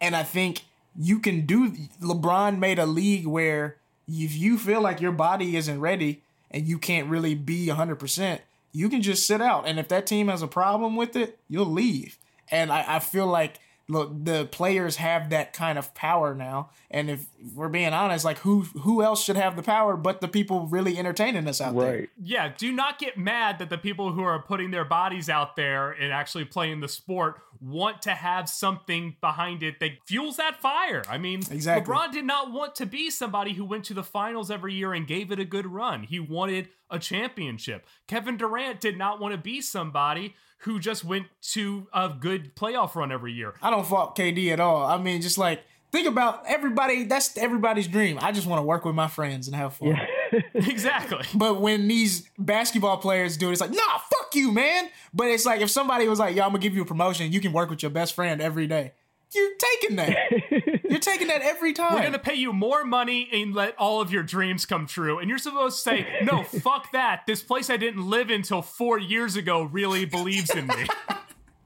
[0.00, 0.62] And I think
[0.98, 3.76] you can do, LeBron made a league where
[4.10, 8.40] if you feel like your body isn't ready and you can't really be 100%,
[8.72, 9.66] you can just sit out.
[9.66, 12.18] And if that team has a problem with it, you'll leave.
[12.50, 13.60] And I, I feel like
[13.90, 16.70] look, the players have that kind of power now.
[16.90, 20.28] And if we're being honest, like who who else should have the power but the
[20.28, 21.84] people really entertaining us out right.
[21.84, 22.08] there?
[22.22, 25.90] Yeah, do not get mad that the people who are putting their bodies out there
[25.90, 31.02] and actually playing the sport want to have something behind it that fuels that fire.
[31.08, 31.92] I mean, exactly.
[31.92, 35.06] LeBron did not want to be somebody who went to the finals every year and
[35.06, 36.04] gave it a good run.
[36.04, 37.86] He wanted a championship.
[38.08, 42.94] Kevin Durant did not want to be somebody who just went to a good playoff
[42.94, 43.54] run every year.
[43.62, 44.86] I don't fault KD at all.
[44.86, 47.04] I mean, just like think about everybody.
[47.04, 48.18] That's everybody's dream.
[48.20, 49.88] I just want to work with my friends and have fun.
[49.88, 50.06] Yeah.
[50.54, 51.24] exactly.
[51.34, 54.88] But when these basketball players do it, it's like, nah, fuck you, man.
[55.12, 57.40] But it's like if somebody was like, yo, I'm gonna give you a promotion, you
[57.40, 58.92] can work with your best friend every day.
[59.32, 60.80] You're taking that.
[60.90, 61.94] you're taking that every time.
[61.94, 65.18] We're gonna pay you more money and let all of your dreams come true.
[65.18, 67.22] And you're supposed to say, no, fuck that.
[67.26, 70.86] This place I didn't live in until four years ago really believes in me.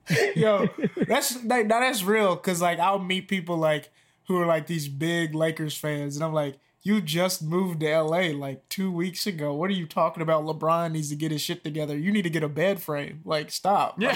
[0.37, 0.69] Yo,
[1.09, 2.37] that's that, that's real.
[2.37, 3.91] Cause like I'll meet people like
[4.27, 8.33] who are like these big Lakers fans, and I'm like, you just moved to LA
[8.33, 9.55] like two weeks ago.
[9.55, 10.45] What are you talking about?
[10.45, 11.97] LeBron needs to get his shit together.
[11.97, 13.23] You need to get a bed frame.
[13.25, 13.99] Like, stop.
[13.99, 14.15] Yeah.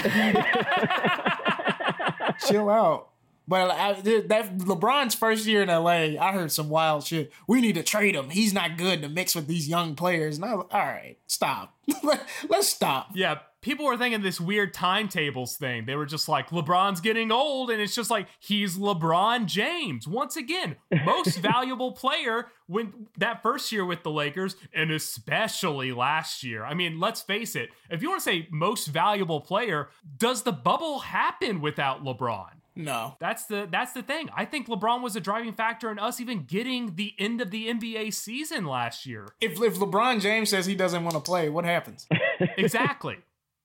[2.47, 3.09] Chill out.
[3.49, 7.31] But I, that LeBron's first year in LA, I heard some wild shit.
[7.47, 8.29] We need to trade him.
[8.29, 10.35] He's not good to mix with these young players.
[10.35, 11.73] And I was all right, stop.
[12.47, 13.09] Let's stop.
[13.15, 15.85] Yeah, people were thinking this weird timetables thing.
[15.85, 20.35] They were just like, LeBron's getting old, and it's just like he's LeBron James once
[20.35, 26.63] again, most valuable player when that first year with the Lakers, and especially last year.
[26.63, 27.69] I mean, let's face it.
[27.89, 32.51] If you want to say most valuable player, does the bubble happen without LeBron?
[32.79, 33.17] No.
[33.19, 34.29] That's the that's the thing.
[34.33, 37.67] I think LeBron was a driving factor in us even getting the end of the
[37.67, 39.27] NBA season last year.
[39.41, 42.07] If if LeBron James says he doesn't want to play, what happens?
[42.57, 43.17] exactly.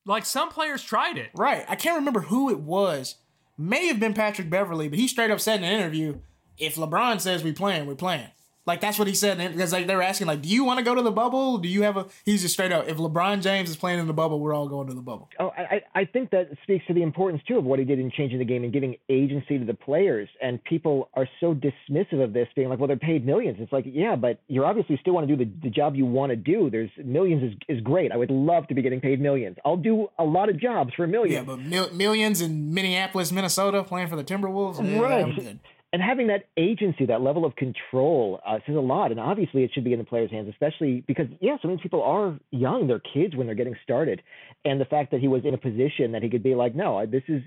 [0.04, 1.30] Like some players tried it.
[1.34, 1.64] Right.
[1.68, 3.16] I can't remember who it was.
[3.56, 6.18] May have been Patrick Beverley, but he straight up said in an interview,
[6.58, 8.28] if LeBron says we playing, we're playing.
[8.66, 10.84] Like that's what he said because like they were asking like, do you want to
[10.84, 11.58] go to the bubble?
[11.58, 12.06] Do you have a?
[12.24, 12.88] He's just straight up.
[12.88, 15.28] If LeBron James is playing in the bubble, we're all going to the bubble.
[15.38, 18.10] Oh, I I think that speaks to the importance too of what he did in
[18.10, 20.28] changing the game and giving agency to the players.
[20.40, 23.58] And people are so dismissive of this, being like, well, they're paid millions.
[23.60, 26.30] It's like, yeah, but you're obviously still want to do the, the job you want
[26.30, 26.70] to do.
[26.70, 28.12] There's millions is is great.
[28.12, 29.58] I would love to be getting paid millions.
[29.64, 31.34] I'll do a lot of jobs for millions.
[31.34, 34.82] Yeah, but mil- millions in Minneapolis, Minnesota, playing for the Timberwolves.
[34.82, 35.58] Yeah, right
[35.95, 39.12] and having that agency, that level of control, uh, says a lot.
[39.12, 42.03] And obviously, it should be in the players' hands, especially because yeah, so many people
[42.03, 44.20] are young; they're kids when they're getting started.
[44.64, 47.07] And the fact that he was in a position that he could be like, no,
[47.07, 47.42] this is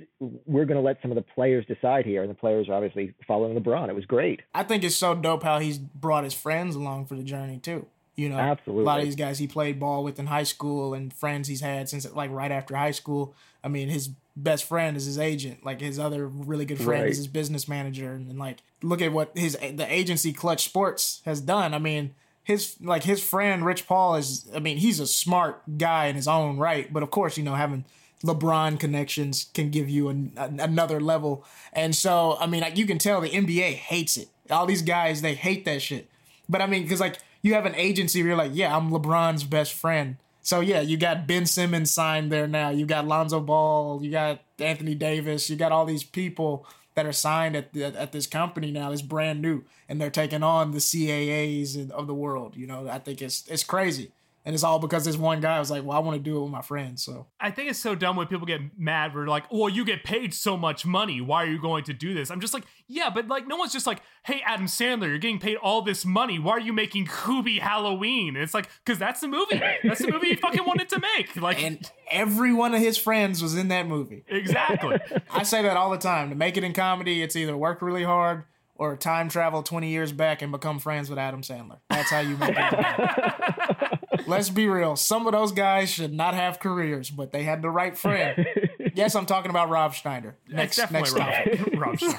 [0.46, 3.14] we're going to let some of the players decide here, and the players are obviously
[3.28, 3.90] following LeBron.
[3.90, 4.44] It was great.
[4.56, 7.86] I think it's so dope how he's brought his friends along for the journey too.
[8.16, 8.84] You know, absolutely.
[8.84, 11.60] A lot of these guys he played ball with in high school, and friends he's
[11.60, 13.36] had since like right after high school.
[13.68, 15.66] I mean, his best friend is his agent.
[15.66, 17.12] Like his other really good friend right.
[17.12, 21.22] is his business manager, and, and like look at what his the agency Klutch Sports
[21.26, 21.74] has done.
[21.74, 24.48] I mean, his like his friend Rich Paul is.
[24.56, 27.56] I mean, he's a smart guy in his own right, but of course, you know,
[27.56, 27.84] having
[28.24, 31.46] LeBron connections can give you an, another level.
[31.74, 34.30] And so, I mean, like, you can tell the NBA hates it.
[34.50, 36.10] All these guys, they hate that shit.
[36.48, 39.44] But I mean, because like you have an agency where you're like, yeah, I'm LeBron's
[39.44, 40.16] best friend.
[40.48, 42.70] So yeah, you got Ben Simmons signed there now.
[42.70, 44.02] You got Lonzo Ball.
[44.02, 45.50] You got Anthony Davis.
[45.50, 48.94] You got all these people that are signed at the, at this company now.
[48.94, 52.56] It's brand new, and they're taking on the CAAs of the world.
[52.56, 54.14] You know, I think it's it's crazy.
[54.48, 56.42] And it's all because this one guy was like, "Well, I want to do it
[56.44, 59.14] with my friends." So I think it's so dumb when people get mad.
[59.14, 61.20] We're like, "Well, you get paid so much money.
[61.20, 63.74] Why are you going to do this?" I'm just like, "Yeah, but like, no one's
[63.74, 66.40] just like, hey, Adam Sandler, you're getting paid all this money.
[66.40, 69.62] Why are you making Hubie Halloween?" And it's like, because that's the movie.
[69.84, 71.36] That's the movie he fucking wanted to make.
[71.48, 74.24] Like, and every one of his friends was in that movie.
[74.28, 74.98] Exactly.
[75.30, 76.30] I say that all the time.
[76.30, 78.44] To make it in comedy, it's either work really hard
[78.78, 81.80] or time travel 20 years back and become friends with Adam Sandler.
[81.90, 83.77] That's how you make it.
[84.26, 84.96] Let's be real.
[84.96, 88.48] Some of those guys should not have careers, but they had the right friend.
[88.96, 90.38] yes, I'm talking about Rob Schneider.
[90.50, 91.34] Next, next Rob,
[91.78, 92.18] Rob Schneider.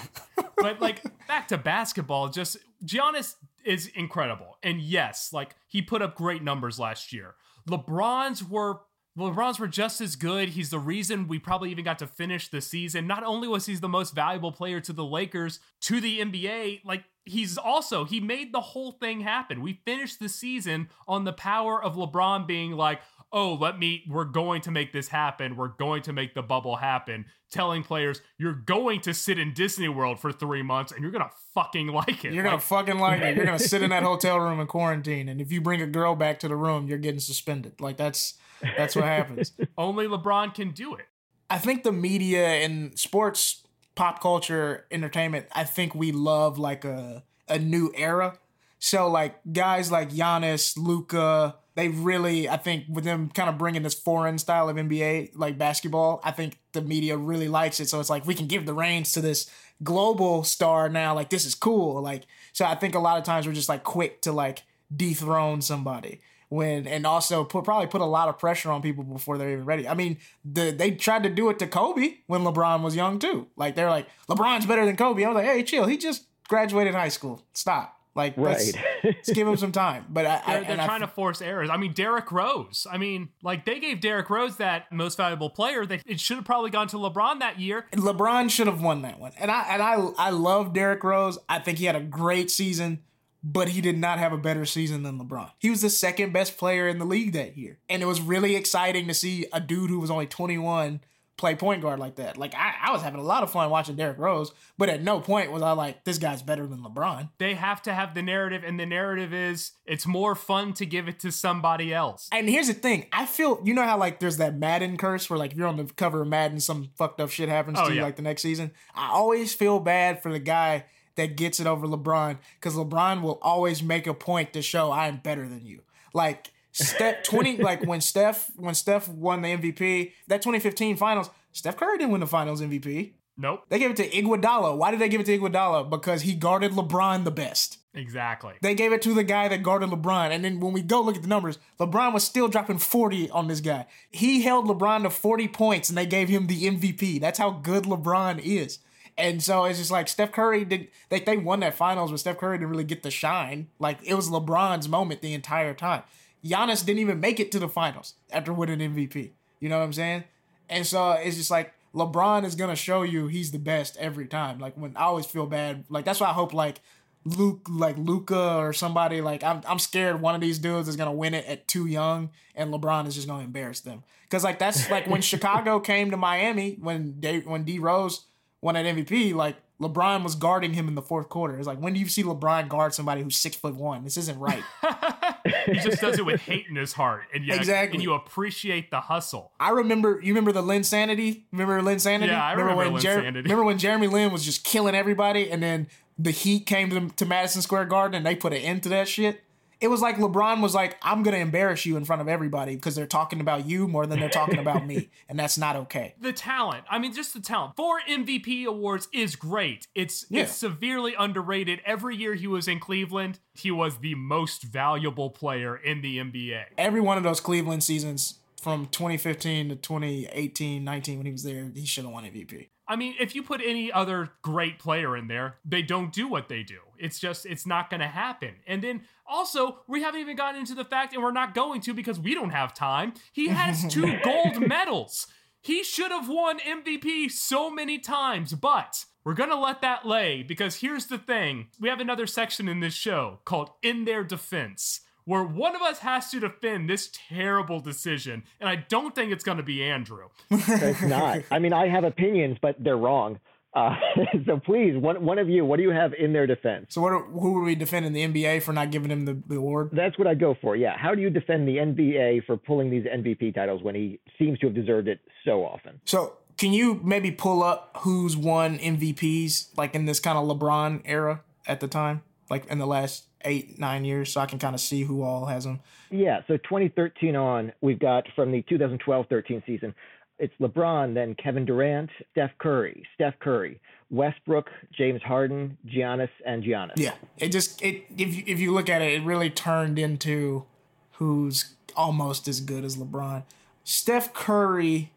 [0.57, 3.35] But like back to basketball, just Giannis
[3.65, 4.57] is incredible.
[4.63, 7.35] And yes, like he put up great numbers last year.
[7.69, 8.81] LeBron's were
[9.19, 10.51] LeBron's were just as good.
[10.51, 13.07] He's the reason we probably even got to finish the season.
[13.07, 17.05] Not only was he the most valuable player to the Lakers, to the NBA, like
[17.29, 19.61] he's also he made the whole thing happen.
[19.61, 23.01] We finished the season on the power of LeBron being like,
[23.33, 25.57] "Oh, let me we're going to make this happen.
[25.57, 29.89] We're going to make the bubble happen." Telling players, "You're going to sit in Disney
[29.89, 32.99] World for 3 months and you're going to fucking like it." You're going to fucking
[32.99, 33.37] like it.
[33.37, 35.87] You're going to sit in that hotel room in quarantine and if you bring a
[35.87, 37.81] girl back to the room, you're getting suspended.
[37.81, 38.35] Like that's
[38.77, 39.53] that's what happens.
[39.79, 41.07] Only LeBron can do it.
[41.51, 43.63] I think the media and sports
[43.99, 48.39] pop culture entertainment, I think we love like a a new era.
[48.79, 53.83] So like guys like Giannis, Luka, they really I think with them kind of bringing
[53.83, 57.89] this foreign style of NBA like basketball, I think the media really likes it.
[57.89, 59.51] So it's like we can give the reins to this
[59.83, 61.13] global star now.
[61.13, 62.01] Like this is cool.
[62.01, 62.23] Like
[62.53, 64.63] so I think a lot of times we're just like quick to like
[64.95, 69.39] dethrone somebody when and also put probably put a lot of pressure on people before
[69.39, 69.87] they're even ready.
[69.87, 73.49] I mean, the they tried to do it to Kobe when LeBron was young too.
[73.57, 75.25] Like they're like LeBron's better than Kobe.
[75.25, 75.87] I was like, hey, chill.
[75.87, 77.43] He just graduated high school.
[77.53, 77.95] Stop.
[78.15, 78.57] Like, right.
[78.57, 78.73] let's,
[79.05, 80.07] let's give him some time.
[80.09, 81.71] But I, they're, they're trying I, to force errors.
[81.71, 82.85] I mean, Derrick Rose.
[82.91, 85.87] I mean, like they gave Derrick Rose that most valuable player.
[85.87, 87.87] That it should have probably gone to LeBron that year.
[87.93, 89.33] LeBron should have won that one.
[89.39, 91.39] And I and I I love Derrick Rose.
[91.49, 93.05] I think he had a great season
[93.43, 95.51] but he did not have a better season than LeBron.
[95.59, 97.79] He was the second best player in the league that year.
[97.89, 101.01] And it was really exciting to see a dude who was only 21
[101.39, 102.37] play point guard like that.
[102.37, 105.21] Like I, I was having a lot of fun watching Derrick Rose, but at no
[105.21, 107.31] point was I like, this guy's better than LeBron.
[107.39, 111.09] They have to have the narrative, and the narrative is it's more fun to give
[111.09, 112.29] it to somebody else.
[112.33, 113.07] And here's the thing.
[113.13, 115.77] I feel you know how like there's that Madden curse where like if you're on
[115.77, 118.43] the cover of Madden, some fucked up shit happens oh, to you like the next
[118.43, 118.73] season.
[118.95, 120.85] I always feel bad for the guy
[121.19, 125.09] that gets it over LeBron because LeBron will always make a point to show I
[125.09, 125.83] am better than you.
[126.15, 131.77] Like Steph 20 like when Steph when Steph won the MVP, that 2015 finals, Steph
[131.77, 133.13] Curry didn't win the finals MVP.
[133.41, 133.65] Nope.
[133.69, 134.77] They gave it to Iguodala.
[134.77, 135.89] Why did they give it to Iguodala?
[135.89, 137.79] Because he guarded LeBron the best.
[137.95, 138.55] Exactly.
[138.63, 140.31] They gave it to the guy that guarded LeBron.
[140.31, 143.47] And then when we go look at the numbers, LeBron was still dropping 40 on
[143.47, 143.87] this guy.
[144.11, 147.21] He held LeBron to 40 points and they gave him the MVP.
[147.21, 148.81] That's how good LeBron is.
[149.19, 152.39] And so it's just like Steph Curry did they they won that finals, but Steph
[152.39, 153.67] Curry didn't really get the shine.
[153.81, 156.05] Like it was LeBron's moment the entire time.
[156.45, 159.31] Giannis didn't even make it to the finals after winning MVP.
[159.59, 160.23] You know what I'm saying?
[160.69, 164.61] And so it's just like LeBron is gonna show you he's the best every time.
[164.61, 166.81] Like when I always feel bad, like that's why I hope like
[167.25, 171.13] Luke, like Luka or somebody like I'm I'm scared one of these dudes is gonna
[171.13, 174.05] win it at too young, and LeBron is just gonna embarrass them.
[174.23, 178.27] Because like that's like when Chicago came to Miami when they when D Rose
[178.61, 181.57] won that MVP, like LeBron was guarding him in the fourth quarter.
[181.57, 184.05] It's like when do you see LeBron guard somebody who's six foot one?
[184.05, 184.63] This isn't right.
[185.67, 187.97] he just does it with hate in his heart, and yeah, exactly.
[187.97, 189.53] And you appreciate the hustle.
[189.61, 190.21] I remember.
[190.23, 191.45] You remember the Linsanity?
[191.53, 192.27] Remember Linsanity?
[192.27, 195.63] Yeah, I remember, remember when Jer- Remember when Jeremy Lin was just killing everybody, and
[195.63, 195.87] then
[196.19, 199.07] the Heat came to, to Madison Square Garden and they put an end to that
[199.07, 199.41] shit
[199.81, 202.95] it was like LeBron was like, I'm gonna embarrass you in front of everybody because
[202.95, 206.15] they're talking about you more than they're talking about me, and that's not okay.
[206.21, 207.77] The talent, I mean, just the talent.
[207.77, 209.87] Four MVP awards is great.
[209.95, 210.43] It's yeah.
[210.43, 211.81] it's severely underrated.
[211.85, 216.63] Every year he was in Cleveland, he was the most valuable player in the NBA.
[216.77, 221.71] Every one of those Cleveland seasons from 2015 to 2018, 19 when he was there,
[221.75, 222.69] he should have won MVP.
[222.89, 226.49] I mean, if you put any other great player in there, they don't do what
[226.49, 226.79] they do.
[226.99, 228.55] It's just, it's not going to happen.
[228.67, 231.93] And then also, we haven't even gotten into the fact, and we're not going to
[231.93, 233.13] because we don't have time.
[233.33, 235.27] He has two gold medals.
[235.61, 240.43] He should have won MVP so many times, but we're going to let that lay
[240.43, 245.01] because here's the thing we have another section in this show called In Their Defense
[245.29, 249.45] where one of us has to defend this terrible decision, and I don't think it's
[249.45, 250.29] going to be Andrew.
[250.51, 251.41] it's not.
[251.51, 253.39] I mean, I have opinions, but they're wrong.
[253.75, 253.95] Uh,
[254.47, 256.95] so please, one one of you, what do you have in their defense?
[256.95, 257.13] So what?
[257.13, 259.91] Are, who were we defending the NBA for not giving him the, the award?
[259.93, 260.77] That's what I go for.
[260.77, 260.97] Yeah.
[260.97, 264.69] How do you defend the NBA for pulling these MVP titles when he seems to
[264.69, 266.01] have deserved it so often?
[266.07, 271.03] So can you maybe pull up who's won MVPs like in this kind of LeBron
[271.05, 274.75] era at the time, like in the last eight nine years, so I can kind
[274.75, 275.81] of see who all has them.
[276.11, 276.41] Yeah.
[276.47, 279.95] So 2013 on, we've got from the 2012-13 season.
[280.39, 283.81] It's LeBron, then Kevin Durant, Steph Curry, Steph Curry,
[284.11, 284.67] Westbrook,
[284.97, 286.93] James Harden, Giannis, and Giannis.
[286.97, 290.65] Yeah, it just it if you, if you look at it, it really turned into
[291.13, 293.43] who's almost as good as LeBron.
[293.83, 295.11] Steph Curry.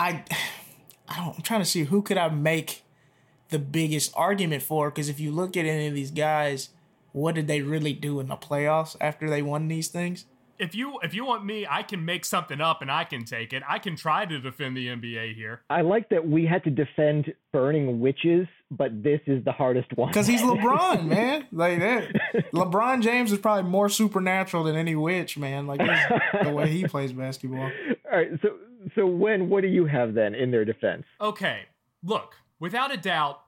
[0.00, 0.24] I,
[1.08, 1.36] I don't.
[1.36, 2.82] I'm trying to see who could I make
[3.50, 6.70] the biggest argument for because if you look at any of these guys,
[7.12, 10.26] what did they really do in the playoffs after they won these things?
[10.58, 13.52] if you if you want me, I can make something up and I can take
[13.52, 13.62] it.
[13.68, 15.62] I can try to defend the NBA here.
[15.70, 20.08] I like that we had to defend burning witches, but this is the hardest one.
[20.08, 21.46] Because he's LeBron, man.
[21.52, 22.08] Like that.
[22.52, 25.66] LeBron James is probably more supernatural than any witch, man.
[25.66, 25.80] Like
[26.42, 27.70] the way he plays basketball.
[28.10, 28.56] All right, so
[28.94, 31.04] so when what do you have then in their defense?
[31.20, 31.62] Okay,
[32.02, 33.40] look, without a doubt,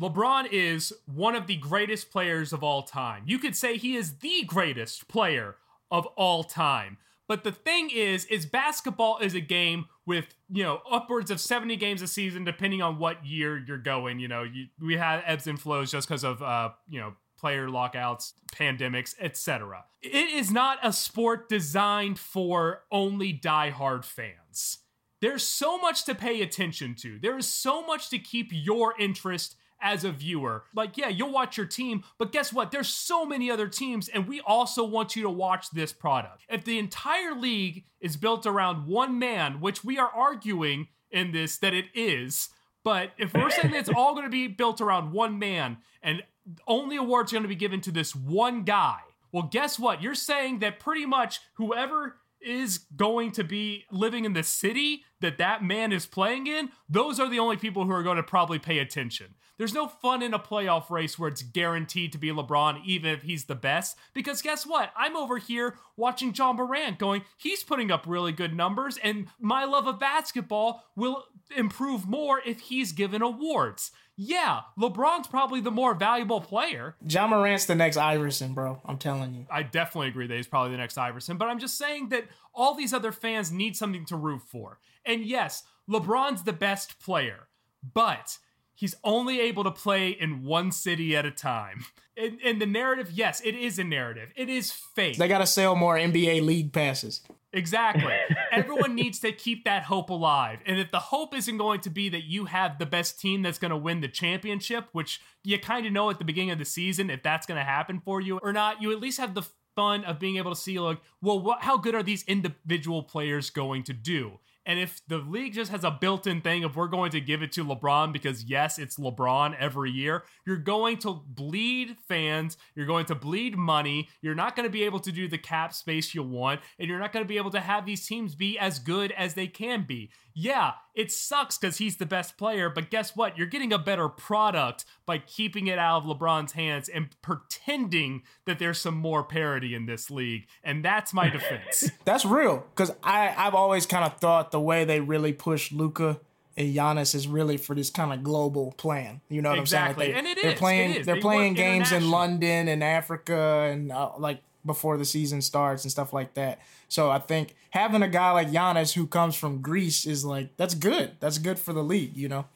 [0.00, 3.24] LeBron is one of the greatest players of all time.
[3.26, 5.56] You could say he is the greatest player
[5.90, 6.98] of all time.
[7.28, 11.76] But the thing is, is basketball is a game with you know upwards of 70
[11.76, 14.18] games a season, depending on what year you're going.
[14.18, 17.68] You know, you, we have ebbs and flows just because of uh, you know player
[17.68, 19.84] lockouts, pandemics, etc.
[20.00, 24.78] It is not a sport designed for only diehard fans.
[25.22, 27.18] There's so much to pay attention to.
[27.20, 30.64] There is so much to keep your interest as a viewer.
[30.74, 32.72] Like, yeah, you'll watch your team, but guess what?
[32.72, 36.44] There's so many other teams, and we also want you to watch this product.
[36.48, 41.56] If the entire league is built around one man, which we are arguing in this
[41.58, 42.48] that it is,
[42.82, 46.24] but if we're saying that it's all going to be built around one man and
[46.66, 48.98] only awards are going to be given to this one guy,
[49.30, 50.02] well, guess what?
[50.02, 55.38] You're saying that pretty much whoever is going to be living in the city that
[55.38, 58.58] that man is playing in, those are the only people who are going to probably
[58.58, 59.34] pay attention.
[59.58, 63.22] There's no fun in a playoff race where it's guaranteed to be LeBron, even if
[63.22, 63.96] he's the best.
[64.12, 64.90] Because guess what?
[64.96, 69.64] I'm over here watching Ja Morant going, he's putting up really good numbers, and my
[69.64, 71.24] love of basketball will
[71.54, 73.92] improve more if he's given awards.
[74.16, 76.96] Yeah, LeBron's probably the more valuable player.
[77.06, 78.80] Ja Morant's the next Iverson, bro.
[78.84, 79.46] I'm telling you.
[79.50, 82.74] I definitely agree that he's probably the next Iverson, but I'm just saying that all
[82.74, 84.78] these other fans need something to root for.
[85.06, 87.48] And yes, LeBron's the best player,
[87.94, 88.38] but
[88.74, 91.84] he's only able to play in one city at a time.
[92.14, 94.30] In, in the narrative, yes, it is a narrative.
[94.36, 95.16] It is fake.
[95.16, 97.22] They got to sell more NBA league passes.
[97.52, 98.14] Exactly.
[98.52, 100.60] Everyone needs to keep that hope alive.
[100.64, 103.58] And if the hope isn't going to be that you have the best team that's
[103.58, 106.64] going to win the championship, which you kind of know at the beginning of the
[106.64, 109.46] season if that's going to happen for you or not, you at least have the
[109.74, 113.50] fun of being able to see like, well, what, how good are these individual players
[113.50, 114.38] going to do?
[114.64, 117.42] And if the league just has a built in thing of we're going to give
[117.42, 122.56] it to LeBron because, yes, it's LeBron every year, you're going to bleed fans.
[122.74, 124.08] You're going to bleed money.
[124.20, 126.60] You're not going to be able to do the cap space you want.
[126.78, 129.34] And you're not going to be able to have these teams be as good as
[129.34, 130.10] they can be.
[130.34, 133.36] Yeah, it sucks because he's the best player, but guess what?
[133.36, 138.58] You're getting a better product by keeping it out of LeBron's hands and pretending that
[138.58, 140.46] there's some more parity in this league.
[140.62, 141.90] And that's my defense.
[142.04, 146.20] that's real because I've always kind of thought the way they really push Luka
[146.56, 149.20] and Giannis is really for this kind of global plan.
[149.28, 150.14] You know what exactly.
[150.14, 150.24] I'm saying?
[150.24, 150.44] Like they, and it is.
[150.44, 151.02] They're Playing.
[151.02, 152.10] They're they playing games in.
[152.10, 156.60] London and Africa and uh, like before the season starts and stuff like that.
[156.88, 160.74] So I think having a guy like Giannis who comes from Greece is like that's
[160.74, 161.12] good.
[161.20, 162.16] That's good for the league.
[162.16, 162.46] You know.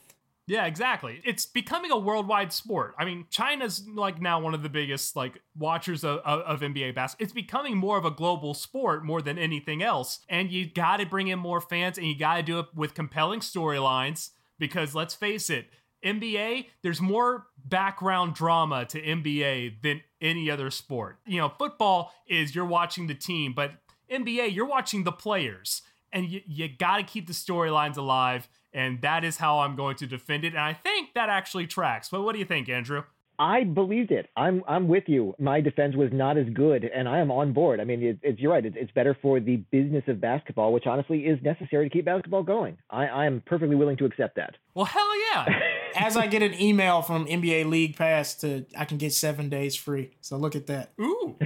[0.48, 1.20] Yeah, exactly.
[1.24, 2.94] It's becoming a worldwide sport.
[2.96, 6.94] I mean, China's like now one of the biggest like watchers of, of, of NBA
[6.94, 7.24] basketball.
[7.24, 10.20] It's becoming more of a global sport more than anything else.
[10.28, 12.94] And you got to bring in more fans and you got to do it with
[12.94, 15.66] compelling storylines because let's face it,
[16.04, 21.18] NBA, there's more background drama to NBA than any other sport.
[21.26, 23.72] You know, football is you're watching the team, but
[24.10, 25.82] NBA, you're watching the players.
[26.12, 28.48] And you, you got to keep the storylines alive.
[28.72, 30.48] And that is how I'm going to defend it.
[30.48, 32.08] And I think that actually tracks.
[32.08, 33.02] But what do you think, Andrew?
[33.38, 34.30] I believed it.
[34.36, 35.34] I'm I'm with you.
[35.38, 37.80] My defense was not as good, and I am on board.
[37.80, 38.64] I mean, it, it's you're right.
[38.64, 42.42] It's, it's better for the business of basketball, which honestly is necessary to keep basketball
[42.42, 42.78] going.
[42.88, 44.54] I, I am perfectly willing to accept that.
[44.76, 45.46] Well, hell yeah.
[45.96, 49.74] As I get an email from NBA League Pass to, I can get seven days
[49.74, 50.10] free.
[50.20, 50.92] So look at that.
[51.00, 51.36] Ooh.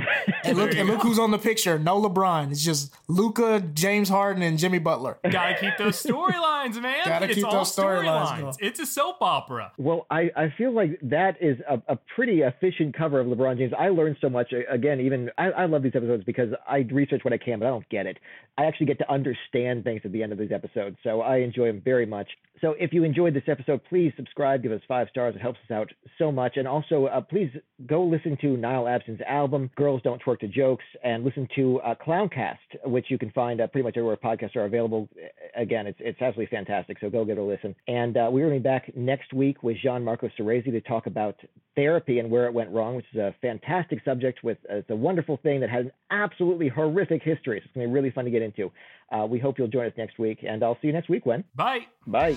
[0.43, 1.79] And look, and look who's on the picture.
[1.79, 2.51] No LeBron.
[2.51, 5.19] It's just Luka, James Harden, and Jimmy Butler.
[5.31, 7.07] Gotta keep those storylines storylines, man.
[7.07, 8.41] Gotta it's keep all those storylines storylines.
[8.41, 8.55] going.
[8.61, 9.73] It's a soap opera.
[9.79, 13.73] Well, I, I feel like that is a, a pretty efficient cover of LeBron James.
[13.79, 14.53] I learned so much.
[14.53, 17.67] uh, Again, even I, I love these episodes because I research what I can, but
[17.67, 18.19] I don't get it.
[18.59, 21.67] I actually get to understand things at the end of these episodes, so I enjoy
[21.67, 22.29] them very much.
[22.61, 25.35] So if you enjoyed this episode, please subscribe, give us five stars.
[25.35, 26.57] It helps us out so much.
[26.57, 27.51] And also, uh, please
[27.87, 31.95] go listen to Niall Abson's album, Girls Don't Twerk to Jokes, and listen to uh,
[31.95, 35.09] Clowncast, which you can find uh, pretty much everywhere podcasts are available.
[35.57, 37.75] Again, it's, it's absolutely fantastic, so go give it a listen.
[37.89, 41.07] And uh, we're going to be back next week with Jean Marco Cerezi to talk
[41.07, 41.37] about
[41.77, 44.97] therapy and where it went wrong, which is a fantastic subject with uh, it's a
[44.97, 47.61] wonderful thing that has an absolutely horrific history.
[47.61, 48.71] So it's going to be really fun to get into.
[49.11, 51.45] Uh, we hope you'll join us next week, and I'll see you next week, Gwen.
[51.55, 51.81] Bye.
[52.07, 52.37] Bye.